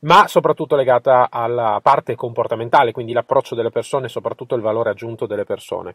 ma 0.00 0.26
soprattutto 0.28 0.76
legata 0.76 1.28
alla 1.30 1.80
parte 1.82 2.14
comportamentale, 2.14 2.92
quindi 2.92 3.12
l'approccio 3.12 3.54
delle 3.54 3.70
persone 3.70 4.06
e 4.06 4.08
soprattutto 4.10 4.54
il 4.54 4.62
valore 4.62 4.90
aggiunto 4.90 5.26
delle 5.26 5.44
persone. 5.44 5.94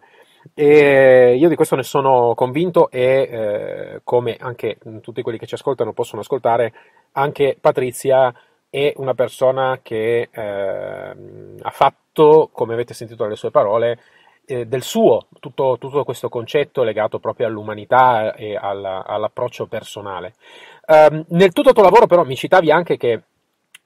E 0.54 1.36
io 1.38 1.50
di 1.50 1.56
questo 1.56 1.76
ne 1.76 1.84
sono 1.84 2.34
convinto 2.36 2.90
e 2.90 3.02
eh, 3.02 4.02
come 4.04 4.38
anche 4.40 4.78
tutti 5.02 5.22
quelli 5.22 5.38
che 5.38 5.48
ci 5.48 5.56
ascoltano 5.56 5.94
possono 5.94 6.22
ascoltare, 6.22 6.74
anche 7.14 7.58
Patrizia 7.60 8.34
è 8.70 8.94
una 8.98 9.14
persona 9.14 9.80
che 9.82 10.30
eh, 10.32 11.16
ha 11.62 11.70
fatto, 11.70 12.50
come 12.52 12.74
avete 12.74 12.94
sentito 12.94 13.24
dalle 13.24 13.36
sue 13.36 13.52
parole, 13.52 14.00
eh, 14.46 14.66
del 14.66 14.84
suo, 14.84 15.28
tutto, 15.40 15.78
tutto, 15.80 16.04
questo 16.04 16.30
concetto 16.30 16.84
legato 16.84 17.20
proprio 17.20 17.48
all'umanità 17.48 18.36
e 18.36 18.56
alla, 18.56 19.04
all'approccio 19.06 19.66
personale. 19.66 20.34
Um, 20.88 21.26
nel 21.30 21.52
tutto 21.52 21.70
il 21.70 21.74
tuo 21.74 21.84
lavoro 21.84 22.06
però 22.06 22.24
mi 22.24 22.36
citavi 22.36 22.70
anche 22.70 22.96
che 22.96 23.22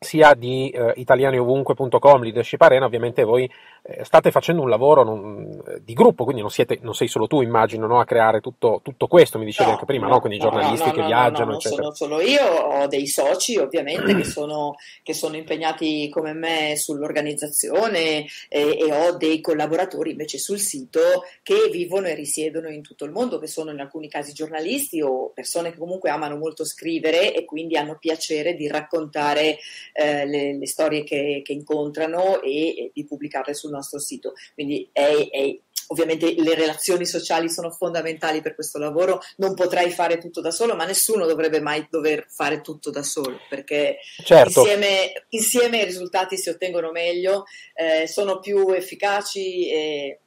sia 0.02 0.34
di 0.34 0.70
eh, 0.70 0.94
italianiovunque.com, 0.96 2.24
Leadership 2.24 2.62
Arena, 2.62 2.86
ovviamente 2.86 3.26
voi 3.26 3.52
eh, 3.82 4.06
state 4.06 4.32
facendo 4.32 4.62
un 4.62 4.70
lavoro 4.70 5.04
non, 5.04 5.62
di 5.82 5.92
gruppo, 5.94 6.24
quindi 6.24 6.42
non, 6.42 6.50
siete, 6.50 6.80
non, 6.82 6.94
sei 6.94 7.10
solo 7.10 7.28
tu, 7.28 7.42
immagino, 7.42 7.86
no, 7.86 8.00
a 8.00 8.06
creare 8.06 8.40
tutto, 8.40 8.80
tutto, 8.82 9.08
questo, 9.08 9.38
mi 9.38 9.44
dicevi 9.44 9.68
no, 9.68 9.76
anche 9.76 9.86
prima, 9.86 10.08
no, 10.08 10.22
quindi 10.22 10.38
i 10.38 10.42
giornalisti 10.42 10.92
che 10.92 11.04
viaggiano, 11.04 11.54
eccetera. 11.56 11.82
Non 11.82 11.94
sono 11.96 12.14
solo 12.14 12.26
io, 12.26 12.46
ho 12.46 12.88
dei 12.88 13.08
soci 13.08 13.58
ovviamente 13.58 14.16
che, 14.16 14.24
sono, 14.24 14.76
che, 15.04 15.14
sono, 15.14 15.36
impegnati 15.36 16.08
come 16.08 16.32
me 16.32 16.78
sull'organizzazione 16.78 18.26
e, 18.48 18.78
e, 18.80 18.94
ho 18.94 19.18
dei 19.18 19.42
collaboratori 19.42 20.12
invece 20.12 20.38
sul 20.38 20.60
sito 20.60 21.26
che 21.44 21.68
vivono 21.70 22.08
e 22.08 22.16
risiedono 22.16 22.70
in 22.70 22.82
tutto 22.82 23.04
il 23.04 23.12
mondo, 23.12 23.38
che 23.38 23.48
sono 23.48 23.72
in 23.72 23.82
alcuni 23.82 24.08
casi 24.08 24.32
giornalisti 24.32 25.02
o 25.02 25.32
persone 25.34 25.72
che 25.72 25.78
comunque 25.78 26.10
amano 26.10 26.38
molto 26.38 26.64
scrivere 26.64 27.34
e 27.34 27.44
quindi 27.44 27.76
hanno 27.76 27.98
piacere 28.00 28.56
di 28.56 28.70
raccontare 28.70 29.58
eh, 29.94 30.26
le, 30.26 30.58
le, 30.58 30.68
storie 30.68 31.04
che, 31.04 31.42
che 31.44 31.54
incontrano 31.54 32.42
e, 32.42 32.70
e 32.70 32.92
di 32.94 33.06
pubblicarle 33.06 33.54
sul 33.54 33.72
nostro 33.72 34.00
sito. 34.00 34.34
Quindi 34.54 34.90
è, 34.92 35.28
è, 35.30 35.58
ovviamente 35.88 36.34
le 36.38 36.56
relazioni 36.56 37.06
sociali 37.06 37.50
sono 37.50 37.72
fondamentali 37.72 38.42
per 38.42 38.56
questo 38.56 38.78
lavoro, 38.78 39.22
non 39.38 39.54
potrei 39.54 39.92
fare 39.92 40.18
tutto 40.18 40.42
da 40.42 40.52
solo, 40.52 40.76
ma 40.76 40.86
nessuno 40.86 41.26
dovrebbe 41.26 41.62
mai 41.62 41.88
dover 41.90 42.26
fare 42.30 42.62
tutto 42.62 42.90
da 42.92 43.04
solo, 43.04 43.40
perché 43.50 43.98
certo. 44.24 44.62
insieme, 44.62 45.26
insieme, 45.30 45.82
i 45.82 45.86
risultati 45.86 46.38
si 46.38 46.50
ottengono 46.50 46.92
meglio, 46.92 47.46
eh, 47.74 48.08
sono 48.08 48.40
più 48.40 48.70
efficaci 48.70 49.70
e 49.70 50.20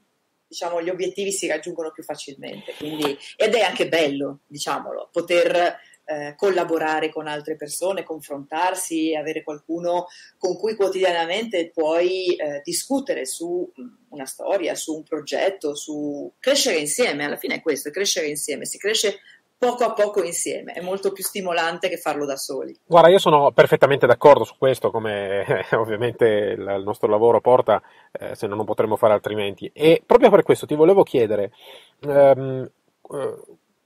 diciamo, 0.53 0.83
gli 0.83 0.91
obiettivi 0.91 1.33
si 1.33 1.47
raggiungono 1.47 1.91
più 1.93 2.03
facilmente. 2.03 2.75
Quindi, 2.77 3.17
ed 3.37 3.55
è 3.55 3.61
anche 3.61 3.89
bello, 3.89 4.41
diciamolo, 4.47 5.09
poter 5.11 5.79
eh, 6.05 6.35
collaborare 6.37 7.11
con 7.11 7.27
altre 7.27 7.57
persone, 7.57 8.03
confrontarsi, 8.03 9.15
avere 9.15 9.43
qualcuno 9.43 10.07
con 10.39 10.57
cui 10.57 10.75
quotidianamente 10.75 11.71
puoi 11.71 12.35
eh, 12.35 12.61
discutere 12.65 13.25
su 13.25 13.71
mm, 13.81 13.87
una 14.11 14.27
storia, 14.27 14.75
su 14.75 14.95
un 14.95 15.03
progetto, 15.03 15.75
su 15.75 16.33
crescere 16.39 16.79
insieme. 16.79 17.25
Alla 17.25 17.37
fine 17.37 17.57
è 17.57 17.63
questo, 17.63 17.89
è 17.89 17.93
crescere 17.93 18.27
insieme. 18.27 18.65
Si 18.67 18.79
cresce 18.79 19.21
poco 19.63 19.85
a 19.85 19.93
poco 19.93 20.25
insieme, 20.25 20.73
è 20.73 20.81
molto 20.81 21.13
più 21.13 21.23
stimolante 21.23 21.89
che 21.89 21.97
farlo 21.97 22.27
da 22.27 22.35
soli. 22.37 22.77
Guarda, 22.85 23.09
io 23.09 23.21
sono 23.21 23.53
perfettamente 23.53 24.09
d'accordo 24.09 24.43
su 24.43 24.57
questo, 24.59 24.91
come 24.91 25.45
ovviamente 25.79 26.27
il, 26.27 26.75
il, 26.79 26.83
nostro 26.85 27.07
lavoro 27.07 27.41
porta, 27.41 27.81
eh, 28.11 28.35
se 28.35 28.49
no 28.49 28.57
non 28.57 28.65
potremmo 28.65 28.97
fare 28.97 29.13
altrimenti. 29.13 29.71
E 29.73 30.03
proprio 30.05 30.31
per 30.31 30.43
questo 30.43 30.67
ti 30.67 30.75
volevo 30.75 31.05
chiedere, 31.05 31.53
ehm, 32.01 32.69
eh, 33.13 33.37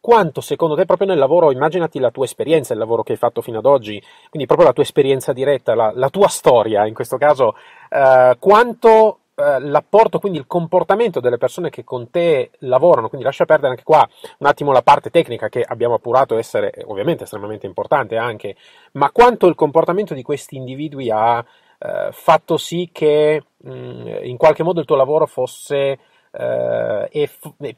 quanto 0.06 0.40
secondo 0.40 0.76
te 0.76 0.84
proprio 0.84 1.08
nel 1.08 1.18
lavoro, 1.18 1.50
immaginati 1.50 1.98
la 1.98 2.12
tua 2.12 2.26
esperienza, 2.26 2.72
il 2.72 2.78
lavoro 2.78 3.02
che 3.02 3.10
hai 3.10 3.18
fatto 3.18 3.42
fino 3.42 3.58
ad 3.58 3.66
oggi, 3.66 4.00
quindi 4.30 4.46
proprio 4.46 4.68
la 4.68 4.72
tua 4.72 4.84
esperienza 4.84 5.32
diretta, 5.32 5.74
la, 5.74 5.90
la 5.92 6.10
tua 6.10 6.28
storia 6.28 6.86
in 6.86 6.94
questo 6.94 7.16
caso, 7.16 7.56
eh, 7.88 8.36
quanto 8.38 9.18
eh, 9.34 9.58
l'apporto, 9.58 10.20
quindi 10.20 10.38
il 10.38 10.46
comportamento 10.46 11.18
delle 11.18 11.38
persone 11.38 11.70
che 11.70 11.82
con 11.82 12.08
te 12.08 12.50
lavorano, 12.58 13.08
quindi 13.08 13.26
lascia 13.26 13.46
perdere 13.46 13.70
anche 13.70 13.82
qua 13.82 14.08
un 14.38 14.46
attimo 14.46 14.70
la 14.70 14.82
parte 14.82 15.10
tecnica 15.10 15.48
che 15.48 15.64
abbiamo 15.66 15.94
appurato 15.94 16.38
essere 16.38 16.72
ovviamente 16.84 17.24
estremamente 17.24 17.66
importante 17.66 18.16
anche, 18.16 18.54
ma 18.92 19.10
quanto 19.10 19.48
il 19.48 19.56
comportamento 19.56 20.14
di 20.14 20.22
questi 20.22 20.54
individui 20.54 21.10
ha 21.10 21.44
eh, 21.80 22.10
fatto 22.12 22.56
sì 22.58 22.90
che 22.92 23.42
mh, 23.56 23.70
mm, 23.70 24.06
in 24.22 24.36
qualche 24.36 24.62
modo 24.62 24.78
il 24.78 24.86
tuo 24.86 24.94
lavoro 24.94 25.26
fosse 25.26 25.98
eh, 26.38 27.08
e, 27.10 27.30
e, 27.58 27.76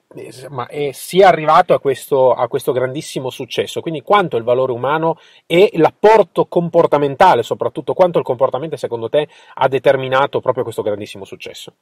e, 0.68 0.92
sia 0.92 1.29
arrivato 1.29 1.75
a 1.75 1.81
questo, 1.81 2.33
a 2.33 2.49
questo 2.49 2.73
grandissimo 2.73 3.31
successo. 3.31 3.81
Quindi 3.81 4.03
quanto 4.03 4.37
il 4.37 4.42
valore 4.42 4.73
umano 4.73 5.18
e 5.47 5.71
l'apporto 5.75 6.47
comportamentale, 6.47 7.42
soprattutto 7.42 7.94
quanto 7.94 8.18
il 8.18 8.25
comportamento 8.25 8.77
secondo 8.77 9.09
te 9.09 9.29
ha 9.55 9.68
determinato 9.68 10.40
proprio 10.40 10.64
questo 10.64 10.83
grandissimo 10.83 11.25
successo? 11.25 11.73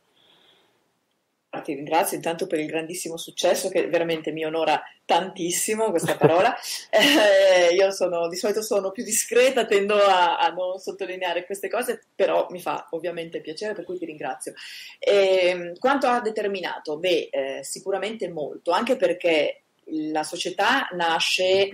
Ti 1.61 1.75
ringrazio 1.75 2.17
intanto 2.17 2.47
per 2.47 2.59
il 2.59 2.67
grandissimo 2.67 3.17
successo 3.17 3.69
che 3.69 3.87
veramente 3.89 4.33
mi 4.33 4.45
onora 4.45 4.83
tantissimo 5.05 5.91
questa 5.91 6.17
parola. 6.17 6.55
eh, 6.91 7.75
io 7.75 7.91
sono, 7.91 8.29
di 8.29 8.37
solito 8.37 8.63
sono 8.63 8.91
più 8.91 9.05
discreta, 9.05 9.67
tendo 9.67 9.95
a, 9.97 10.39
a, 10.39 10.49
non 10.51 10.79
sottolineare 10.79 11.47
queste 11.47 11.69
cose, 11.69 12.03
però 12.15 12.47
mi 12.51 12.61
fa 12.61 12.89
ovviamente 12.91 13.41
piacere, 13.41 13.75
per 13.75 13.85
cui 13.85 13.99
ti 13.99 14.05
ringrazio. 14.05 14.55
E, 14.99 15.49
ehm, 15.49 15.79
quanto 15.79 16.07
ha 16.07 16.21
determinato? 16.21 16.99
Beh, 16.99 17.29
eh, 17.31 17.61
sicuramente 17.63 18.29
molto, 18.29 18.73
anche 18.73 18.97
perché 18.97 19.63
la 20.11 20.25
società 20.25 20.89
nasce 20.93 21.71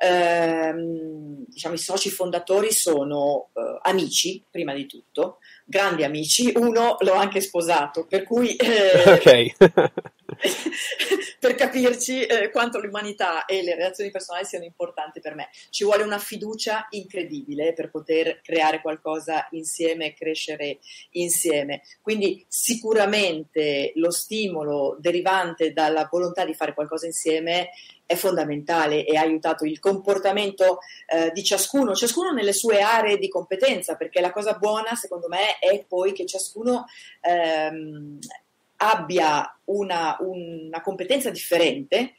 ehm, 0.00 1.44
diciamo, 1.48 1.74
i 1.74 1.78
soci 1.78 2.10
fondatori 2.10 2.72
sono 2.72 3.50
eh, 3.54 3.78
amici, 3.82 4.42
prima 4.50 4.72
di 4.72 4.86
tutto, 4.86 5.38
grandi 5.64 6.04
amici, 6.04 6.52
uno 6.56 6.96
l'ho 7.00 7.12
anche 7.12 7.40
sposato, 7.40 8.06
per 8.06 8.24
cui... 8.24 8.56
Eh, 8.56 9.12
ok. 9.12 10.18
per 11.40 11.54
capirci 11.54 12.22
eh, 12.22 12.50
quanto 12.50 12.78
l'umanità 12.78 13.44
e 13.44 13.62
le 13.62 13.74
relazioni 13.74 14.10
personali 14.10 14.44
siano 14.44 14.64
importanti 14.64 15.20
per 15.20 15.34
me. 15.34 15.48
Ci 15.70 15.84
vuole 15.84 16.02
una 16.02 16.18
fiducia 16.18 16.86
incredibile 16.90 17.72
per 17.72 17.90
poter 17.90 18.40
creare 18.42 18.80
qualcosa 18.80 19.48
insieme 19.52 20.06
e 20.06 20.14
crescere 20.14 20.78
insieme. 21.12 21.82
Quindi 22.00 22.44
sicuramente 22.48 23.92
lo 23.96 24.10
stimolo 24.10 24.96
derivante 25.00 25.72
dalla 25.72 26.08
volontà 26.10 26.44
di 26.44 26.54
fare 26.54 26.74
qualcosa 26.74 27.06
insieme 27.06 27.70
è 28.10 28.16
fondamentale 28.16 29.04
e 29.06 29.16
ha 29.16 29.20
aiutato 29.20 29.64
il 29.64 29.78
comportamento 29.78 30.80
eh, 31.06 31.30
di 31.32 31.44
ciascuno, 31.44 31.94
ciascuno 31.94 32.32
nelle 32.32 32.52
sue 32.52 32.80
aree 32.80 33.18
di 33.18 33.28
competenza, 33.28 33.94
perché 33.94 34.20
la 34.20 34.32
cosa 34.32 34.54
buona 34.54 34.96
secondo 34.96 35.28
me 35.28 35.60
è 35.60 35.84
poi 35.86 36.12
che 36.12 36.26
ciascuno 36.26 36.86
ehm, 37.20 38.18
abbia 38.78 39.56
una, 39.66 40.16
una 40.18 40.80
competenza 40.80 41.30
differente 41.30 42.14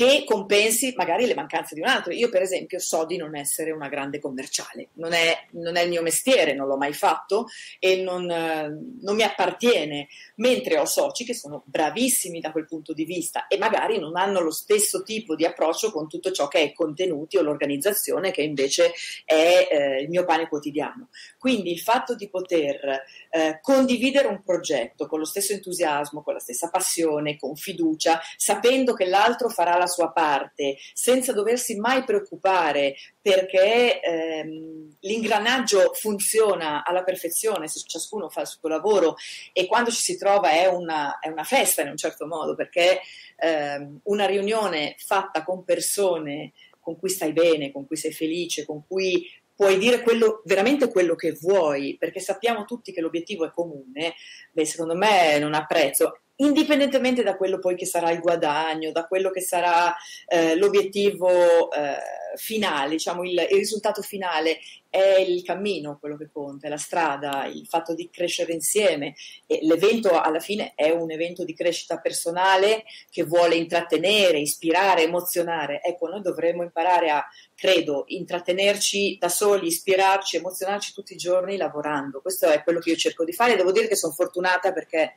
che 0.00 0.24
compensi 0.24 0.94
magari 0.96 1.26
le 1.26 1.34
mancanze 1.34 1.74
di 1.74 1.82
un 1.82 1.86
altro. 1.86 2.14
Io, 2.14 2.30
per 2.30 2.40
esempio, 2.40 2.78
so 2.78 3.04
di 3.04 3.18
non 3.18 3.36
essere 3.36 3.70
una 3.70 3.88
grande 3.88 4.18
commerciale, 4.18 4.88
non 4.94 5.12
è, 5.12 5.44
non 5.50 5.76
è 5.76 5.82
il 5.82 5.90
mio 5.90 6.00
mestiere, 6.00 6.54
non 6.54 6.68
l'ho 6.68 6.78
mai 6.78 6.94
fatto 6.94 7.48
e 7.78 8.00
non, 8.00 8.30
eh, 8.30 8.78
non, 9.02 9.14
mi 9.14 9.22
appartiene, 9.22 10.08
mentre 10.36 10.78
ho 10.78 10.86
soci 10.86 11.26
che 11.26 11.34
sono 11.34 11.64
bravissimi 11.66 12.40
da 12.40 12.50
quel 12.50 12.64
punto 12.64 12.94
di 12.94 13.04
vista 13.04 13.46
e 13.46 13.58
magari 13.58 13.98
non 13.98 14.16
hanno 14.16 14.40
lo 14.40 14.52
stesso 14.52 15.02
tipo 15.02 15.34
di 15.34 15.44
approccio 15.44 15.92
con 15.92 16.08
tutto 16.08 16.30
ciò 16.30 16.48
che 16.48 16.62
è 16.62 16.72
contenuti 16.72 17.36
o 17.36 17.42
l'organizzazione, 17.42 18.30
che 18.30 18.40
invece 18.40 18.94
è 19.26 19.68
eh, 19.70 20.00
il 20.00 20.08
mio 20.08 20.24
pane 20.24 20.48
quotidiano. 20.48 21.08
Quindi 21.38 21.72
il 21.72 21.80
fatto 21.80 22.14
di 22.14 22.30
poter 22.30 23.02
eh, 23.28 23.58
condividere 23.60 24.28
un 24.28 24.42
progetto 24.42 25.06
con 25.06 25.18
lo 25.18 25.26
stesso 25.26 25.52
entusiasmo, 25.52 26.22
con 26.22 26.32
la 26.32 26.40
stessa 26.40 26.70
passione, 26.70 27.36
con 27.36 27.54
fiducia, 27.54 28.18
sapendo 28.38 28.94
che 28.94 29.04
l'altro 29.04 29.50
farà 29.50 29.76
la 29.76 29.88
sua 29.90 30.10
parte, 30.10 30.78
senza 30.94 31.34
doversi 31.34 31.76
mai 31.76 32.04
preoccupare 32.04 32.96
perché 33.20 34.00
ehm, 34.00 34.96
l'ingranaggio 35.00 35.92
funziona 35.92 36.82
alla 36.82 37.02
perfezione 37.02 37.68
se 37.68 37.82
ciascuno 37.86 38.30
fa 38.30 38.40
il 38.40 38.46
suo 38.46 38.68
lavoro 38.68 39.16
e 39.52 39.66
quando 39.66 39.90
ci 39.90 40.00
si 40.00 40.16
trova 40.16 40.50
è 40.50 40.66
una, 40.66 41.18
è 41.18 41.28
una 41.28 41.44
festa 41.44 41.82
in 41.82 41.88
un 41.88 41.98
certo 41.98 42.26
modo, 42.26 42.54
perché 42.54 43.00
ehm, 43.36 44.00
una 44.04 44.24
riunione 44.24 44.94
fatta 44.98 45.44
con 45.44 45.64
persone 45.64 46.52
con 46.80 46.98
cui 46.98 47.10
stai 47.10 47.32
bene, 47.32 47.70
con 47.70 47.86
cui 47.86 47.96
sei 47.96 48.12
felice, 48.12 48.64
con 48.64 48.86
cui 48.86 49.28
puoi 49.60 49.76
dire 49.76 50.00
quello, 50.00 50.40
veramente 50.46 50.88
quello 50.88 51.14
che 51.14 51.32
vuoi, 51.32 51.96
perché 51.98 52.18
sappiamo 52.18 52.64
tutti 52.64 52.92
che 52.92 53.02
l'obiettivo 53.02 53.44
è 53.44 53.52
comune, 53.52 54.14
beh, 54.52 54.64
secondo 54.64 54.96
me 54.96 55.38
non 55.38 55.52
ha 55.52 55.66
prezzo 55.66 56.20
indipendentemente 56.40 57.22
da 57.22 57.36
quello 57.36 57.58
poi 57.58 57.76
che 57.76 57.86
sarà 57.86 58.10
il 58.10 58.20
guadagno, 58.20 58.92
da 58.92 59.06
quello 59.06 59.30
che 59.30 59.40
sarà 59.40 59.94
eh, 60.26 60.56
l'obiettivo 60.56 61.70
eh, 61.70 61.96
finale, 62.36 62.90
diciamo 62.90 63.24
il, 63.24 63.32
il, 63.32 63.56
risultato 63.56 64.02
finale 64.02 64.58
è 64.88 65.18
il 65.20 65.42
cammino 65.42 65.98
quello 65.98 66.16
che 66.16 66.30
conta, 66.32 66.66
è 66.66 66.70
la 66.70 66.76
strada, 66.76 67.44
il 67.46 67.66
fatto 67.66 67.94
di 67.94 68.08
crescere 68.10 68.52
insieme 68.52 69.14
e 69.46 69.60
l'evento 69.62 70.18
alla 70.18 70.40
fine 70.40 70.72
è 70.74 70.90
un 70.90 71.10
evento 71.10 71.44
di 71.44 71.54
crescita 71.54 71.98
personale 71.98 72.84
che 73.10 73.22
vuole 73.24 73.54
intrattenere, 73.54 74.40
ispirare, 74.40 75.04
emozionare. 75.04 75.80
Ecco, 75.82 76.08
noi 76.08 76.22
dovremmo 76.22 76.62
imparare 76.62 77.10
a, 77.10 77.24
credo, 77.54 78.04
intrattenerci 78.08 79.16
da 79.20 79.28
soli, 79.28 79.68
ispirarci, 79.68 80.36
emozionarci 80.36 80.92
tutti 80.92 81.12
i 81.12 81.16
giorni 81.16 81.56
lavorando. 81.56 82.20
Questo 82.20 82.46
è 82.46 82.62
quello 82.62 82.80
che 82.80 82.90
io 82.90 82.96
cerco 82.96 83.24
di 83.24 83.32
fare. 83.32 83.56
Devo 83.56 83.72
dire 83.72 83.86
che 83.86 83.96
sono 83.96 84.12
fortunata 84.12 84.72
perché 84.72 85.16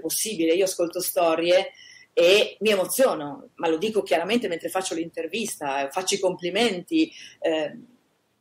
possibile. 0.00 0.54
Io 0.54 0.64
ascolto 0.64 1.00
storie 1.00 1.72
e 2.12 2.56
mi 2.60 2.70
emoziono, 2.70 3.50
ma 3.54 3.68
lo 3.68 3.78
dico 3.78 4.02
chiaramente 4.02 4.48
mentre 4.48 4.68
faccio 4.68 4.94
l'intervista, 4.94 5.88
faccio 5.90 6.14
i 6.14 6.20
complimenti, 6.20 7.10
eh, 7.40 7.78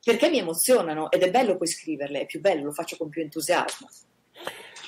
perché 0.03 0.29
mi 0.29 0.39
emozionano 0.39 1.09
ed 1.11 1.23
è 1.23 1.31
bello 1.31 1.57
poi 1.57 1.67
scriverle, 1.67 2.21
è 2.21 2.25
più 2.25 2.39
bello, 2.41 2.65
lo 2.65 2.73
faccio 2.73 2.97
con 2.97 3.09
più 3.09 3.21
entusiasmo. 3.21 3.87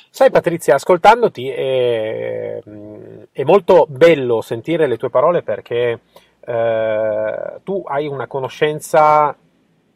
Sai 0.10 0.30
Patrizia, 0.30 0.76
ascoltandoti 0.76 1.49
è, 1.49 2.62
è 3.32 3.43
molto 3.43 3.88
bello 3.89 4.41
sentire 4.41 4.86
le 4.86 4.97
tue 4.97 5.10
parole 5.10 5.41
perché 5.41 5.99
eh, 6.39 7.60
tu 7.63 7.84
hai 7.88 8.08
una 8.08 8.28
conoscenza 8.28 9.36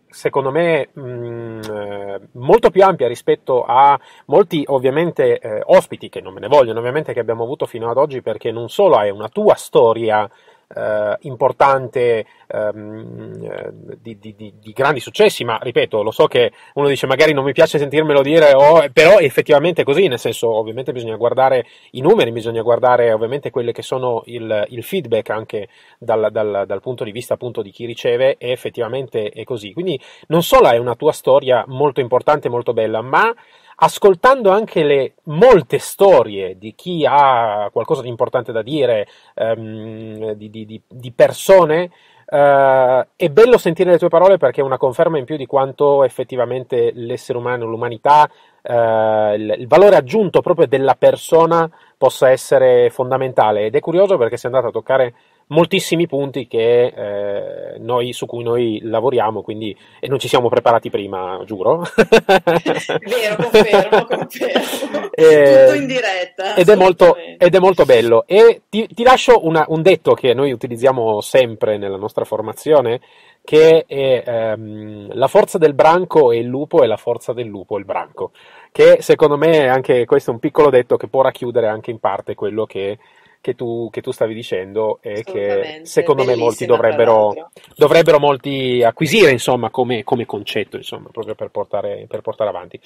secondo 0.09 0.51
me 0.51 0.89
mh, 0.93 1.01
mm, 1.01 2.15
molto 2.33 2.69
più 2.69 2.83
ampia 2.83 3.07
rispetto 3.07 3.63
a 3.63 3.99
molti 4.25 4.63
ovviamente 4.67 5.39
eh, 5.39 5.61
ospiti 5.65 6.09
che 6.09 6.21
non 6.21 6.33
me 6.33 6.39
ne 6.39 6.47
vogliono 6.47 6.79
ovviamente 6.79 7.13
che 7.13 7.19
abbiamo 7.19 7.43
avuto 7.43 7.65
fino 7.65 7.89
ad 7.89 7.97
oggi 7.97 8.21
perché 8.21 8.51
non 8.51 8.69
solo 8.69 8.95
hai 8.95 9.09
una 9.09 9.29
tua 9.29 9.55
storia 9.55 10.29
eh, 10.75 11.17
importante 11.21 12.25
ehm, 12.47 13.43
eh, 13.43 13.71
di, 14.01 14.17
di, 14.19 14.35
di, 14.35 14.53
di, 14.59 14.71
grandi 14.73 14.99
successi, 14.99 15.43
ma 15.43 15.57
ripeto, 15.61 16.03
lo 16.03 16.11
so 16.11 16.27
che 16.27 16.51
uno 16.73 16.87
dice 16.87 17.07
magari 17.07 17.33
non 17.33 17.43
mi 17.43 17.53
piace 17.53 17.77
sentirmelo 17.77 18.21
dire, 18.21 18.53
oh, 18.53 18.85
però 18.91 19.19
effettivamente 19.19 19.81
è 19.81 19.85
così, 19.85 20.07
nel 20.07 20.19
senso 20.19 20.49
ovviamente 20.49 20.91
bisogna 20.91 21.15
guardare 21.15 21.65
i 21.91 22.01
numeri, 22.01 22.31
bisogna 22.31 22.61
guardare 22.61 23.11
ovviamente 23.13 23.49
quelli 23.49 23.71
che 23.71 23.81
sono 23.81 24.23
il, 24.25 24.65
il 24.69 24.83
feedback 24.83 25.29
anche 25.29 25.67
dal, 25.97 26.29
dal, 26.31 26.63
dal, 26.67 26.81
punto 26.81 27.03
di 27.03 27.11
vista 27.11 27.35
appunto 27.35 27.61
di 27.61 27.71
chi 27.71 27.85
riceve 27.85 28.35
e 28.37 28.51
effettivamente 28.51 29.29
è 29.29 29.43
così. 29.43 29.73
Quindi 29.73 29.99
non 30.27 30.43
solo 30.43 30.69
è 30.69 30.77
una 30.77 30.95
tua 30.95 31.11
storia 31.11 31.63
molto 31.67 32.01
importante, 32.01 32.49
molto 32.49 32.73
bella, 32.73 33.01
ma 33.01 33.33
ascoltando 33.79 34.49
anche 34.49 34.83
le 34.83 35.13
molte 35.23 35.77
storie 35.77 36.57
di 36.57 36.73
chi 36.75 37.05
ha 37.07 37.69
qualcosa 37.71 38.01
di 38.01 38.07
importante 38.07 38.51
da 38.51 38.61
dire, 38.61 39.07
um, 39.35 40.31
di, 40.33 40.49
di, 40.49 40.81
di, 40.87 41.11
persone, 41.11 41.91
uh, 42.25 43.05
è 43.15 43.29
bello 43.29 43.57
sentire 43.57 43.91
le 43.91 43.99
tue 43.99 44.07
parole 44.07 44.37
perché 44.37 44.61
è 44.61 44.63
una 44.63 44.77
conferma 44.77 45.19
in 45.19 45.25
più 45.25 45.37
di 45.37 45.45
quanto 45.45 46.03
effettivamente 46.03 46.91
l'essere 46.93 47.37
umano, 47.37 47.65
l'umanità, 47.65 48.27
uh, 48.63 49.33
il, 49.35 49.55
il, 49.59 49.67
valore 49.67 49.95
aggiunto 49.95 50.41
proprio 50.41 50.65
della 50.65 50.95
persona 50.95 51.69
possa 51.97 52.31
essere 52.31 52.89
fondamentale. 52.89 53.65
Ed 53.65 53.75
è 53.75 53.79
curioso 53.79 54.17
perché 54.17 54.37
sei 54.37 54.49
andato 54.49 54.69
a 54.69 54.71
toccare 54.71 55.13
moltissimi 55.47 56.07
punti 56.07 56.47
che, 56.47 56.85
eh, 56.87 57.77
noi, 57.79 58.13
su 58.13 58.25
cui 58.25 58.43
noi 58.43 58.79
lavoriamo, 58.83 59.41
quindi 59.41 59.75
e 59.99 60.07
non 60.07 60.19
ci 60.19 60.27
siamo 60.27 60.49
preparati 60.49 60.89
prima, 60.89 61.41
giuro. 61.45 61.83
Vero, 61.95 63.35
confermo, 63.35 64.05
confermo. 64.05 65.05
Eh, 65.17 65.65
Tutto 65.65 65.79
in 65.79 65.87
diretta. 65.87 66.53
Ed 66.53 66.69
è, 66.69 66.75
molto, 66.75 67.15
ed 67.15 67.55
è, 67.55 67.59
molto, 67.59 67.85
bello. 67.85 68.25
E 68.27 68.61
ti, 68.69 68.87
ti 68.87 69.01
lascio 69.01 69.47
una, 69.47 69.65
un 69.69 69.81
detto 69.81 70.13
che 70.13 70.35
noi 70.35 70.51
utilizziamo 70.51 71.21
sempre 71.21 71.77
nella 71.77 71.97
nostra 71.97 72.23
formazione, 72.23 73.01
che 73.43 73.85
è 73.87 74.23
ehm, 74.23 75.13
la 75.13 75.27
forza 75.27 75.57
del 75.57 75.73
branco 75.73 76.31
è 76.31 76.35
il 76.35 76.45
lupo 76.45 76.83
e 76.83 76.87
la 76.87 76.97
forza 76.97 77.33
del 77.33 77.47
lupo 77.47 77.77
è 77.77 77.79
il 77.79 77.85
branco. 77.85 78.31
Che 78.71 78.97
secondo 79.01 79.37
me 79.37 79.61
è 79.61 79.67
anche 79.67 80.05
questo 80.05 80.29
è 80.29 80.33
un 80.33 80.39
piccolo 80.39 80.69
detto 80.69 80.97
che 80.97 81.07
può 81.07 81.23
racchiudere 81.23 81.67
anche 81.67 81.89
in 81.89 81.99
parte 81.99 82.35
quello 82.35 82.65
che 82.65 82.99
che 83.47 83.55
tu, 83.55 83.87
che 83.89 84.01
tu 84.01 84.11
stavi 84.11 84.33
dicendo 84.33 84.99
e 85.01 85.23
che 85.23 85.79
secondo 85.83 86.25
me 86.25 86.35
molti 86.35 86.65
dovrebbero, 86.65 87.49
dovrebbero 87.77 88.19
molti 88.19 88.83
acquisire 88.83 89.31
insomma, 89.31 89.69
come, 89.69 90.03
come 90.03 90.25
concetto 90.25 90.75
insomma, 90.75 91.07
proprio 91.13 91.33
per 91.33 91.47
portare, 91.47 92.05
per 92.09 92.19
portare 92.19 92.49
avanti. 92.49 92.77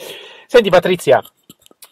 Senti 0.46 0.70
Patrizia, 0.70 1.20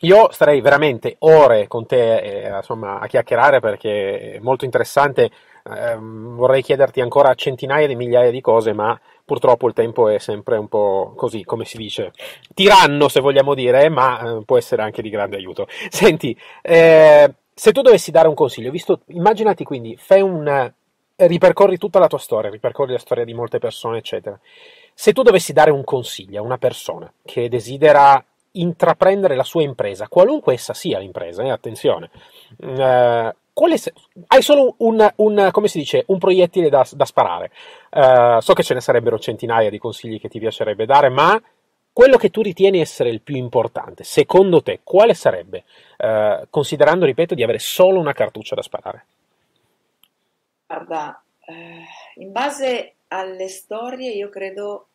io 0.02 0.30
starei 0.32 0.62
veramente 0.62 1.16
ore 1.20 1.68
con 1.68 1.88
te 1.88 2.18
eh, 2.20 2.56
insomma, 2.56 3.00
a 3.00 3.08
chiacchierare 3.08 3.60
perché 3.60 4.34
è 4.34 4.40
molto 4.40 4.66
interessante. 4.66 5.32
Eh, 5.66 5.98
vorrei 6.00 6.62
chiederti 6.62 7.02
ancora 7.02 7.34
centinaia 7.34 7.88
di 7.88 7.96
migliaia 7.96 8.30
di 8.30 8.40
cose, 8.40 8.72
ma 8.74 9.00
purtroppo 9.26 9.68
il 9.68 9.74
tempo 9.74 10.10
è 10.10 10.20
sempre 10.20 10.58
un 10.58 10.68
po' 10.68 11.14
così, 11.16 11.44
come 11.44 11.66
si 11.66 11.78
dice, 11.78 12.12
tiranno 12.54 13.08
se 13.08 13.20
vogliamo 13.20 13.56
dire, 13.56 13.90
ma 13.90 14.38
eh, 14.38 14.44
può 14.46 14.58
essere 14.58 14.84
anche 14.84 15.02
di 15.02 15.10
grande 15.10 15.38
aiuto. 15.38 15.68
Senti, 15.90 16.38
eh, 16.62 17.34
se 17.60 17.74
tu 17.74 17.82
dovessi 17.82 18.10
dare 18.10 18.30
un 18.30 18.36
consiglio, 18.36 18.72
visto, 18.72 19.02
immaginati 19.08 19.66
quindi, 19.66 19.98
fai 19.98 20.22
un, 20.22 20.72
ripercorri 21.18 21.78
tutta 21.78 22.00
la 22.00 22.08
tua 22.08 22.18
storia, 22.18 22.50
ripercorri 22.50 22.94
la 22.94 23.00
storia 23.00 23.26
di 23.26 23.34
molte 23.34 23.60
persone, 23.60 23.98
eccetera. 23.98 24.40
Se 24.94 25.12
tu 25.12 25.24
dovessi 25.24 25.52
dare 25.52 25.70
un 25.70 25.84
consiglio 25.84 26.40
a 26.40 26.46
una 26.46 26.58
persona 26.58 27.12
che 27.22 27.50
desidera 27.50 28.24
intraprendere 28.52 29.36
la 29.36 29.44
sua 29.44 29.62
impresa, 29.62 30.08
qualunque 30.08 30.54
essa 30.54 30.74
sia 30.74 31.00
l'impresa, 31.00 31.44
eh, 31.44 31.50
attenzione, 31.50 32.10
eh, 32.62 33.36
se- 33.76 33.94
hai 34.28 34.42
solo 34.42 34.76
un, 34.78 35.12
un, 35.18 35.50
come 35.52 35.68
si 35.68 35.80
dice, 35.80 36.06
un 36.08 36.18
proiettile 36.18 36.70
da, 36.70 36.88
da 36.90 37.04
sparare. 37.04 37.52
Eh, 37.90 38.38
so 38.40 38.54
che 38.54 38.64
ce 38.64 38.74
ne 38.74 38.80
sarebbero 38.80 39.20
centinaia 39.20 39.70
di 39.70 39.80
consigli 39.80 40.18
che 40.18 40.30
ti 40.30 40.40
piacerebbe 40.40 40.86
dare, 40.86 41.10
ma 41.10 41.38
quello 41.92 42.18
che 42.18 42.30
tu 42.30 42.42
ritieni 42.42 42.80
essere 42.80 43.10
il 43.10 43.22
più 43.22 43.36
importante, 43.36 44.04
secondo 44.04 44.62
te, 44.62 44.80
quale 44.84 45.14
sarebbe? 45.14 45.66
Eh, 45.98 46.48
considerando, 46.50 47.06
ripeto, 47.06 47.36
di 47.36 47.44
avere 47.44 47.60
solo 47.60 48.00
una 48.00 48.14
cartuccia 48.14 48.56
da 48.56 48.62
sparare. 48.62 49.06
Guarda, 50.66 51.22
eh, 51.46 51.84
in 52.22 52.32
base 52.32 52.96
alle 53.08 53.48
storie, 53.48 54.12
io 54.12 54.30
credo, 54.30 54.88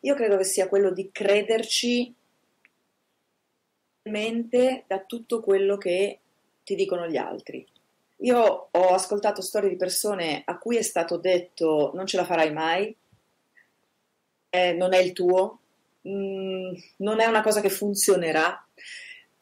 io 0.00 0.14
credo 0.14 0.36
che 0.36 0.44
sia 0.44 0.68
quello 0.68 0.92
di 0.92 1.10
crederci 1.10 2.14
da 4.86 5.04
tutto 5.06 5.40
quello 5.40 5.76
che 5.76 6.18
ti 6.64 6.74
dicono 6.74 7.06
gli 7.06 7.16
altri. 7.16 7.66
Io 8.18 8.68
ho 8.70 8.86
ascoltato 8.88 9.42
storie 9.42 9.68
di 9.68 9.76
persone 9.76 10.42
a 10.44 10.58
cui 10.58 10.76
è 10.76 10.82
stato 10.82 11.16
detto 11.16 11.90
non 11.94 12.06
ce 12.06 12.16
la 12.16 12.24
farai 12.24 12.52
mai, 12.52 12.94
eh, 14.50 14.72
non 14.72 14.92
è 14.92 14.98
il 14.98 15.12
tuo, 15.12 15.61
mm, 16.08 16.74
non 16.98 17.20
è 17.20 17.26
una 17.26 17.42
cosa 17.42 17.60
che 17.60 17.70
funzionerà. 17.70 18.66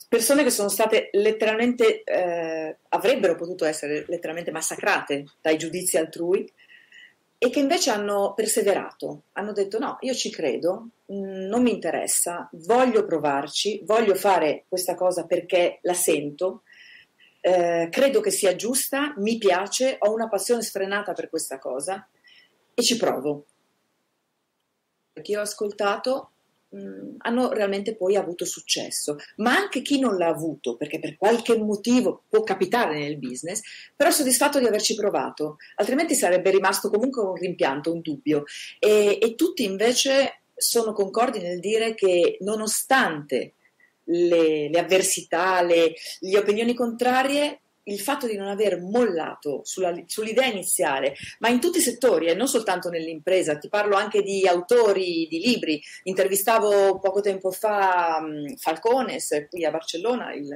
Persone 0.09 0.43
che 0.43 0.51
sono 0.51 0.69
state 0.69 1.11
letteralmente, 1.13 2.03
eh, 2.03 2.77
avrebbero 2.89 3.37
potuto 3.37 3.65
essere 3.65 4.05
letteralmente 4.09 4.51
massacrate 4.51 5.25
dai 5.41 5.57
giudizi 5.57 5.97
altrui 5.97 6.51
e 7.43 7.49
che 7.49 7.59
invece 7.59 7.91
hanno 7.91 8.35
perseverato, 8.35 9.23
hanno 9.33 9.53
detto 9.53 9.79
no, 9.79 9.97
io 10.01 10.13
ci 10.13 10.31
credo, 10.31 10.89
mm, 11.11 11.47
non 11.47 11.63
mi 11.63 11.73
interessa, 11.73 12.49
voglio 12.53 13.07
provarci, 13.07 13.81
voglio 13.85 14.15
fare 14.15 14.65
questa 14.69 14.95
cosa 14.95 15.25
perché 15.25 15.79
la 15.83 15.95
sento, 15.95 16.65
eh, 17.41 17.89
credo 17.91 18.21
che 18.21 18.31
sia 18.31 18.55
giusta, 18.55 19.15
mi 19.17 19.39
piace, 19.39 19.97
ho 20.01 20.13
una 20.13 20.29
passione 20.29 20.63
sfrenata 20.63 21.15
per 21.15 21.31
questa 21.31 21.59
cosa 21.59 22.07
e 22.75 22.83
ci 22.83 22.97
provo. 22.99 23.47
Perché 25.13 25.39
ho 25.39 25.41
ascoltato 25.41 26.30
hanno 27.19 27.53
realmente 27.53 27.97
poi 27.97 28.17
avuto 28.17 28.45
successo, 28.45 29.17
ma 29.37 29.57
anche 29.57 29.83
chi 29.83 29.99
non 29.99 30.17
l'ha 30.17 30.29
avuto, 30.29 30.77
perché 30.77 31.01
per 31.01 31.17
qualche 31.17 31.57
motivo 31.59 32.23
può 32.29 32.43
capitare 32.43 32.99
nel 32.99 33.19
business, 33.19 33.61
però 33.97 34.11
è 34.11 34.13
soddisfatto 34.13 34.59
di 34.59 34.67
averci 34.67 34.95
provato, 34.95 35.57
altrimenti 35.77 36.15
sarebbe 36.15 36.51
rimasto 36.51 36.89
comunque 36.89 37.23
un 37.23 37.35
rimpianto, 37.35 37.93
un 37.93 38.01
dubbio. 38.01 38.45
E, 38.79 39.19
e 39.21 39.35
tutti 39.35 39.65
invece 39.65 40.43
sono 40.55 40.93
concordi 40.93 41.41
nel 41.41 41.59
dire 41.59 41.95
che 41.95 42.37
nonostante 42.41 43.55
le, 44.05 44.69
le 44.69 44.79
avversità, 44.79 45.63
le, 45.63 45.95
le 46.21 46.39
opinioni 46.39 46.75
contrarie, 46.75 47.61
il 47.91 48.01
fatto 48.01 48.27
di 48.27 48.37
non 48.37 48.49
aver 48.49 48.81
mollato 48.81 49.63
sull'idea 49.65 50.47
iniziale, 50.47 51.15
ma 51.41 51.49
in 51.49 51.61
tutti 51.61 51.79
i 51.79 51.83
settori 51.83 52.27
e 52.27 52.35
non 52.35 52.49
soltanto 52.49 52.89
nell'impresa, 52.89 53.59
ti 53.59 53.69
parlo 53.69 53.97
anche 53.97 54.23
di 54.23 54.47
autori 54.47 55.27
di 55.29 55.39
libri, 55.39 55.81
intervistavo 56.05 56.99
poco 56.99 57.21
tempo 57.21 57.51
fa 57.51 58.19
um, 58.21 58.57
Falcones 58.57 59.47
qui 59.49 59.65
a 59.65 59.71
Barcellona, 59.71 60.33
il, 60.33 60.49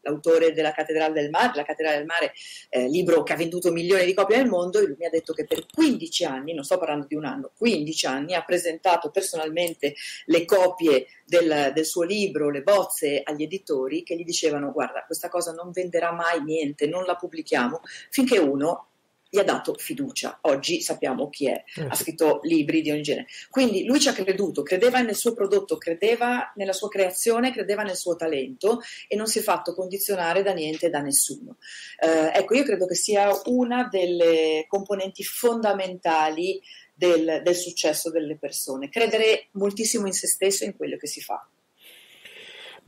l'autore 0.00 0.52
della 0.52 0.72
Cattedrale 0.72 1.12
del 1.12 1.30
Mare, 1.30 1.52
la 1.54 1.64
Cattedrale 1.64 1.98
del 1.98 2.06
Mare, 2.06 2.32
eh, 2.70 2.88
libro 2.88 3.22
che 3.22 3.32
ha 3.32 3.36
venduto 3.36 3.72
milioni 3.72 4.04
di 4.04 4.14
copie 4.14 4.36
nel 4.36 4.48
mondo, 4.48 4.78
e 4.78 4.86
lui 4.86 4.96
mi 4.98 5.06
ha 5.06 5.10
detto 5.10 5.32
che 5.32 5.46
per 5.46 5.66
15 5.72 6.24
anni, 6.24 6.54
non 6.54 6.64
sto 6.64 6.78
parlando 6.78 7.06
di 7.06 7.14
un 7.14 7.24
anno, 7.24 7.52
15 7.56 8.06
anni, 8.06 8.34
ha 8.34 8.42
presentato 8.42 9.10
personalmente 9.10 9.94
le 10.26 10.44
copie 10.44 11.06
del, 11.24 11.72
del 11.74 11.84
suo 11.84 12.02
libro, 12.02 12.50
le 12.50 12.62
bozze 12.62 13.20
agli 13.22 13.42
editori 13.42 14.02
che 14.02 14.16
gli 14.16 14.24
dicevano 14.24 14.72
guarda, 14.72 15.04
questa 15.04 15.28
cosa 15.28 15.52
non 15.52 15.70
venderà 15.70 16.12
mai 16.12 16.42
niente, 16.42 16.86
non 16.86 17.04
la 17.04 17.16
pubblichiamo, 17.16 17.80
finché 18.10 18.38
uno 18.38 18.87
gli 19.28 19.38
ha 19.38 19.44
dato 19.44 19.74
fiducia. 19.74 20.38
Oggi 20.42 20.80
sappiamo 20.80 21.28
chi 21.28 21.48
è, 21.48 21.62
eh 21.76 21.86
ha 21.88 21.94
scritto 21.94 22.40
libri 22.42 22.80
di 22.80 22.90
ogni 22.90 23.02
genere. 23.02 23.26
Quindi 23.50 23.84
lui 23.84 24.00
ci 24.00 24.08
ha 24.08 24.12
creduto, 24.12 24.62
credeva 24.62 25.00
nel 25.00 25.16
suo 25.16 25.34
prodotto, 25.34 25.76
credeva 25.76 26.52
nella 26.56 26.72
sua 26.72 26.88
creazione, 26.88 27.52
credeva 27.52 27.82
nel 27.82 27.96
suo 27.96 28.16
talento 28.16 28.80
e 29.06 29.16
non 29.16 29.26
si 29.26 29.40
è 29.40 29.42
fatto 29.42 29.74
condizionare 29.74 30.42
da 30.42 30.52
niente 30.52 30.86
e 30.86 30.90
da 30.90 31.00
nessuno. 31.00 31.56
Eh, 32.00 32.38
ecco, 32.38 32.54
io 32.54 32.64
credo 32.64 32.86
che 32.86 32.94
sia 32.94 33.30
una 33.46 33.88
delle 33.90 34.64
componenti 34.68 35.22
fondamentali 35.22 36.60
del, 36.94 37.42
del 37.44 37.54
successo 37.54 38.10
delle 38.10 38.36
persone, 38.36 38.88
credere 38.88 39.48
moltissimo 39.52 40.06
in 40.06 40.12
se 40.12 40.26
stesso 40.26 40.64
e 40.64 40.68
in 40.68 40.76
quello 40.76 40.96
che 40.96 41.06
si 41.06 41.20
fa. 41.20 41.46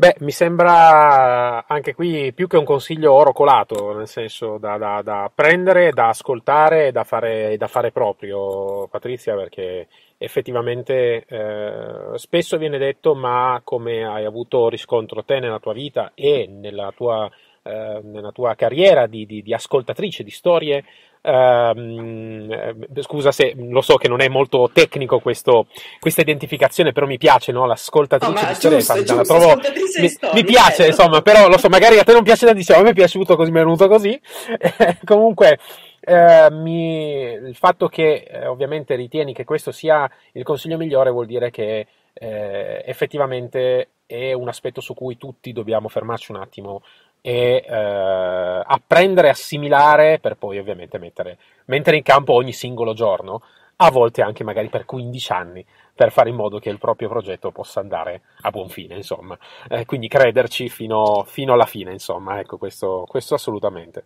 Beh, 0.01 0.17
mi 0.21 0.31
sembra 0.31 1.67
anche 1.67 1.95
qui 1.95 2.33
più 2.33 2.47
che 2.47 2.57
un 2.57 2.65
consiglio 2.65 3.13
oro 3.13 3.35
colato, 3.35 3.93
nel 3.95 4.09
senso 4.09 4.57
da, 4.57 4.79
da, 4.79 5.03
da 5.03 5.31
prendere, 5.35 5.91
da 5.91 6.09
ascoltare 6.09 6.91
da 6.91 7.05
fare, 7.05 7.55
da 7.59 7.67
fare 7.67 7.93
proprio, 7.93 8.89
Patrizia, 8.89 9.35
perché 9.37 9.89
effettivamente 10.17 11.27
eh, 11.27 12.17
spesso 12.17 12.57
viene 12.57 12.79
detto, 12.79 13.15
ma 13.15 13.61
come 13.63 14.07
hai 14.07 14.25
avuto 14.25 14.71
riscontro 14.71 15.23
te 15.23 15.39
nella 15.39 15.59
tua 15.59 15.75
vita 15.75 16.13
e 16.15 16.47
nella 16.51 16.95
tua, 16.97 17.31
eh, 17.63 18.01
nella 18.03 18.33
tua 18.33 18.55
carriera 18.55 19.07
di, 19.07 19.27
di, 19.27 19.43
di 19.43 19.53
ascoltatrice 19.53 20.25
di 20.25 20.31
storie, 20.31 20.83
Uh, 21.23 23.03
scusa 23.03 23.31
se 23.31 23.55
lo 23.55 23.83
so 23.83 23.97
che 23.97 24.09
non 24.09 24.23
è 24.23 24.29
molto 24.29 24.71
tecnico 24.73 25.19
questo, 25.21 25.67
questa 25.99 26.23
identificazione, 26.23 26.93
però 26.93 27.07
mi 27.07 27.19
piace 27.19 27.53
no? 27.53 27.67
l'ascoltatrice 27.67 28.47
oh, 28.47 28.49
di 28.49 28.55
storia. 28.55 28.79
Giusto, 28.79 29.03
giusto, 29.03 29.23
trovo, 29.23 29.61
mi, 30.01 30.09
storie, 30.09 30.35
mi, 30.35 30.45
piace, 30.45 30.85
certo. 30.85 31.03
insomma, 31.03 31.21
però 31.21 31.49
lo 31.49 31.59
so, 31.59 31.69
magari 31.69 31.99
a 31.99 32.05
te 32.05 32.13
non 32.13 32.23
piace 32.23 32.47
tantissimo, 32.47 32.79
a 32.79 32.83
me 32.83 32.91
è 32.91 32.95
piaciuto 32.95 33.37
così, 33.37 33.51
mi 33.51 33.59
è 33.59 33.63
venuto 33.63 33.87
così. 33.87 34.19
Comunque, 35.05 35.59
eh, 36.01 36.49
mi, 36.51 37.33
il 37.33 37.55
fatto 37.55 37.89
che 37.89 38.27
eh, 38.27 38.47
ovviamente 38.47 38.95
ritieni 38.95 39.35
che 39.35 39.45
questo 39.45 39.73
sia 39.73 40.11
il 40.33 40.43
consiglio 40.43 40.79
migliore 40.79 41.11
vuol 41.11 41.27
dire 41.27 41.51
che 41.51 41.87
eh, 42.15 42.83
effettivamente 42.87 43.91
è 44.07 44.33
un 44.33 44.49
aspetto 44.49 44.81
su 44.81 44.95
cui 44.95 45.17
tutti 45.17 45.53
dobbiamo 45.53 45.89
fermarci 45.89 46.33
un 46.33 46.39
attimo 46.39 46.83
e 47.21 47.65
eh, 47.67 48.63
apprendere 48.65 49.29
assimilare 49.29 50.19
per 50.21 50.37
poi 50.37 50.59
ovviamente 50.59 50.99
mettere, 50.99 51.39
mettere 51.67 51.97
in 51.97 52.03
campo 52.03 52.33
ogni 52.33 52.53
singolo 52.53 52.95
giorno, 52.95 53.43
a 53.83 53.91
volte 53.91 54.23
anche 54.23 54.45
magari 54.45 54.69
per 54.69 54.85
15 54.85 55.33
anni, 55.33 55.65
per 55.95 56.13
fare 56.13 56.29
in 56.29 56.37
modo 56.37 56.59
che 56.59 56.69
il 56.69 56.79
proprio 56.79 57.09
progetto 57.09 57.51
possa 57.51 57.81
andare 57.81 58.23
a 58.43 58.51
buon 58.51 58.69
fine, 58.69 58.95
insomma. 58.95 59.39
Eh, 59.69 59.87
quindi 59.87 60.09
crederci 60.09 60.69
fino, 60.69 61.25
fino, 61.27 61.55
alla 61.55 61.67
fine, 61.67 61.93
insomma, 61.93 62.39
ecco, 62.41 62.59
questo, 62.59 63.07
questo 63.09 63.35
assolutamente. 63.35 64.05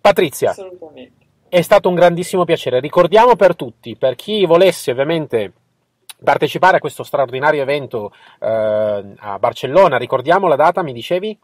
Patrizia, 0.00 0.50
assolutamente. 0.50 1.26
è 1.48 1.60
stato 1.60 1.88
un 1.88 1.94
grandissimo 1.94 2.44
piacere. 2.44 2.80
Ricordiamo 2.80 3.36
per 3.36 3.54
tutti, 3.54 3.96
per 3.96 4.14
chi 4.14 4.46
volesse 4.46 4.90
ovviamente 4.92 5.52
partecipare 6.22 6.76
a 6.76 6.80
questo 6.80 7.02
straordinario 7.02 7.62
evento 7.62 8.12
eh, 8.38 9.14
a 9.16 9.38
Barcellona, 9.38 9.96
ricordiamo 9.96 10.48
la 10.48 10.56
data, 10.56 10.82
mi 10.82 10.92
dicevi? 10.92 11.38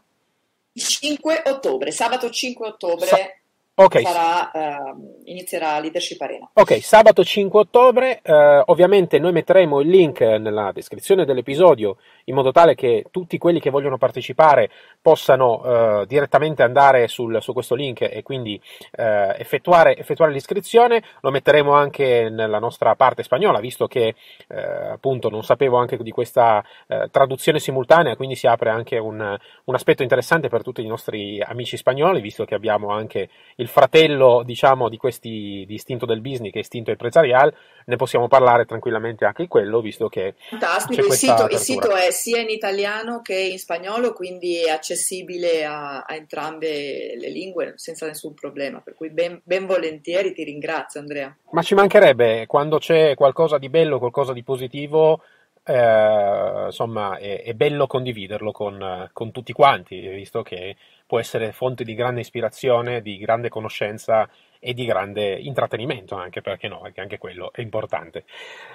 5 0.77 1.43
ottobre, 1.45 1.91
sabato 1.91 2.29
5 2.29 2.65
ottobre. 2.65 3.43
Okay. 3.79 4.01
Sarà, 4.01 4.49
uh, 4.91 5.21
inizierà 5.25 5.79
Leadership 5.79 6.19
Arena. 6.19 6.49
Ok, 6.51 6.81
sabato 6.81 7.23
5 7.23 7.59
ottobre, 7.59 8.21
uh, 8.25 8.63
ovviamente 8.71 9.19
noi 9.19 9.31
metteremo 9.33 9.81
il 9.81 9.87
link 9.87 10.19
nella 10.19 10.71
descrizione 10.71 11.25
dell'episodio 11.25 11.97
in 12.23 12.33
modo 12.33 12.51
tale 12.51 12.73
che 12.73 13.05
tutti 13.11 13.37
quelli 13.37 13.59
che 13.59 13.69
vogliono 13.69 13.99
partecipare 13.99 14.71
possano 14.99 15.61
uh, 16.01 16.05
direttamente 16.07 16.63
andare 16.63 17.07
sul, 17.07 17.39
su 17.39 17.53
questo 17.53 17.75
link 17.75 18.01
e 18.01 18.23
quindi 18.23 18.59
effettuare, 18.89 19.95
effettuare, 19.95 20.31
l'iscrizione. 20.31 21.03
Lo 21.21 21.29
metteremo 21.29 21.71
anche 21.71 22.29
nella 22.31 22.57
nostra 22.57 22.95
parte 22.95 23.21
spagnola, 23.21 23.59
visto 23.59 23.85
che 23.85 24.15
appunto 24.47 25.29
non 25.29 25.43
sapevo 25.43 25.77
anche 25.77 25.97
di 25.97 26.11
questa 26.11 26.63
traduzione 27.11 27.59
simultanea, 27.59 28.15
quindi 28.15 28.35
si 28.35 28.47
apre 28.47 28.71
anche 28.71 28.97
un, 28.97 29.37
un 29.65 29.75
aspetto 29.75 30.01
interessante 30.01 30.49
per 30.49 30.63
tutti 30.63 30.81
i 30.81 30.87
nostri 30.87 31.39
amici 31.41 31.77
spagnoli, 31.77 32.21
visto 32.21 32.43
che 32.43 32.55
abbiamo 32.55 32.89
anche 32.89 33.29
il 33.57 33.66
il 33.67 33.73
fratello, 33.73 34.43
diciamo, 34.45 34.87
di 34.87 34.97
questi 34.97 35.65
di 35.67 35.73
istinto 35.73 36.05
del 36.05 36.21
business, 36.21 36.51
che 36.51 36.59
è 36.59 36.61
istinto 36.61 36.91
empresariale, 36.91 37.53
ne 37.85 37.95
possiamo 37.97 38.27
parlare 38.27 38.65
tranquillamente 38.65 39.25
anche 39.25 39.43
di 39.43 39.47
quello, 39.49 39.81
visto 39.81 40.07
che 40.07 40.35
Fantastico, 40.37 41.05
il 41.05 41.11
sito, 41.13 41.47
il 41.49 41.57
sito, 41.57 41.95
è 41.95 42.11
sia 42.11 42.39
in 42.39 42.49
italiano 42.49 43.21
che 43.21 43.37
in 43.37 43.59
spagnolo, 43.59 44.13
quindi 44.13 44.63
è 44.63 44.69
accessibile 44.69 45.65
a, 45.65 46.03
a 46.03 46.15
entrambe 46.15 47.15
le 47.17 47.29
lingue 47.29 47.73
senza 47.75 48.07
nessun 48.07 48.33
problema, 48.33 48.79
per 48.79 48.95
cui 48.95 49.09
ben, 49.09 49.41
ben 49.43 49.65
volentieri 49.65 50.33
ti 50.33 50.43
ringrazio 50.43 50.99
Andrea. 51.01 51.35
Ma 51.51 51.61
ci 51.61 51.75
mancherebbe, 51.75 52.45
quando 52.47 52.77
c'è 52.77 53.15
qualcosa 53.15 53.57
di 53.57 53.69
bello, 53.69 53.99
qualcosa 53.99 54.33
di 54.33 54.43
positivo, 54.43 55.21
eh, 55.67 56.65
insomma, 56.67 57.17
è, 57.17 57.43
è, 57.43 57.53
bello 57.53 57.87
condividerlo 57.87 58.51
con, 58.51 59.09
con, 59.11 59.31
tutti 59.31 59.51
quanti, 59.51 59.99
visto 60.07 60.41
che 60.41 60.77
può 61.05 61.19
essere 61.19 61.51
fonte 61.51 61.83
di 61.83 61.93
grande 61.93 62.21
ispirazione, 62.21 63.01
di 63.01 63.17
grande 63.17 63.49
conoscenza 63.49 64.29
e 64.59 64.73
di 64.73 64.85
grande 64.85 65.33
intrattenimento 65.33 66.15
anche, 66.15 66.41
perché 66.41 66.67
no, 66.67 66.79
perché 66.81 67.01
anche 67.01 67.17
quello 67.17 67.51
è 67.53 67.61
importante. 67.61 68.23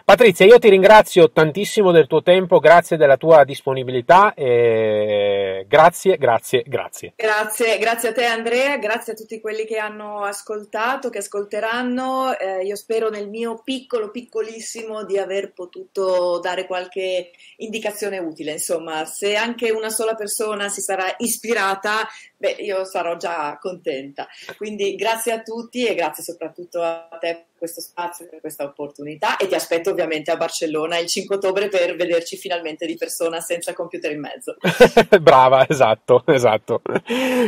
Patrizia, 0.05 0.47
io 0.47 0.59
ti 0.59 0.69
ringrazio 0.69 1.31
tantissimo 1.31 1.91
del 1.91 2.07
tuo 2.07 2.23
tempo, 2.23 2.59
grazie 2.59 2.97
della 2.97 3.17
tua 3.17 3.45
disponibilità 3.45 4.35
e 4.35 5.65
grazie, 5.69 6.17
grazie, 6.17 6.63
grazie. 6.67 7.13
Grazie, 7.17 7.79
grazie 7.79 8.09
a 8.11 8.13
te 8.13 8.25
Andrea, 8.25 8.77
grazie 8.79 9.13
a 9.13 9.17
tutti 9.17 9.41
quelli 9.41 9.65
che 9.65 9.79
hanno 9.79 10.23
ascoltato, 10.23 11.11
che 11.11 11.19
ascolteranno. 11.19 12.37
Eh, 12.39 12.65
io 12.65 12.77
spero 12.77 13.09
nel 13.09 13.29
mio 13.29 13.61
piccolo, 13.63 14.11
piccolissimo 14.11 15.05
di 15.05 15.19
aver 15.19 15.53
potuto 15.53 16.39
dare 16.41 16.67
qualche 16.67 17.31
indicazione 17.57 18.19
utile. 18.19 18.53
Insomma, 18.53 19.05
se 19.05 19.37
anche 19.37 19.71
una 19.71 19.91
sola 19.91 20.15
persona 20.15 20.69
si 20.69 20.81
sarà 20.81 21.15
ispirata, 21.19 22.07
beh, 22.37 22.57
io 22.59 22.85
sarò 22.85 23.17
già 23.17 23.57
contenta. 23.61 24.27
Quindi 24.57 24.95
grazie 24.95 25.33
a 25.33 25.43
tutti 25.73 25.87
e 25.87 25.95
grazie 25.95 26.23
soprattutto 26.23 26.83
a 26.83 27.09
te 27.19 27.33
per 27.33 27.45
questo 27.57 27.81
spazio, 27.81 28.29
per 28.29 28.41
questa 28.41 28.65
opportunità 28.65 29.39
e 29.39 29.47
ti 29.47 29.55
aspetto 29.55 29.89
ovviamente 29.89 30.31
a 30.31 30.37
Barcellona 30.37 30.99
il 30.99 31.07
5 31.07 31.37
ottobre 31.37 31.69
per 31.69 31.97
vederci 31.97 32.37
finalmente 32.37 32.85
di 32.85 32.97
persona 32.97 33.41
senza 33.41 33.73
computer 33.73 34.13
in 34.13 34.21
mezzo. 34.21 34.57
Brava, 35.19 35.67
esatto, 35.67 36.25
esatto. 36.27 36.83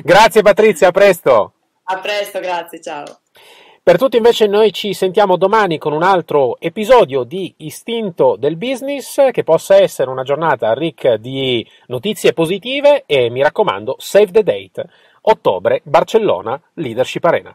Grazie 0.02 0.40
Patrizia, 0.40 0.88
a 0.88 0.90
presto. 0.92 1.52
A 1.84 1.98
presto, 1.98 2.40
grazie, 2.40 2.80
ciao. 2.80 3.04
Per 3.82 3.98
tutti 3.98 4.16
invece 4.16 4.46
noi 4.46 4.72
ci 4.72 4.94
sentiamo 4.94 5.36
domani 5.36 5.76
con 5.76 5.92
un 5.92 6.02
altro 6.02 6.58
episodio 6.58 7.24
di 7.24 7.52
Istinto 7.58 8.36
del 8.38 8.56
Business, 8.56 9.30
che 9.30 9.44
possa 9.44 9.76
essere 9.76 10.08
una 10.08 10.22
giornata 10.22 10.72
ricca 10.72 11.18
di 11.18 11.66
notizie 11.88 12.32
positive 12.32 13.02
e 13.04 13.28
mi 13.28 13.42
raccomando, 13.42 13.96
save 13.98 14.30
the 14.30 14.42
date, 14.42 14.88
ottobre, 15.22 15.82
Barcellona, 15.84 16.58
Leadership 16.74 17.24
Arena. 17.24 17.54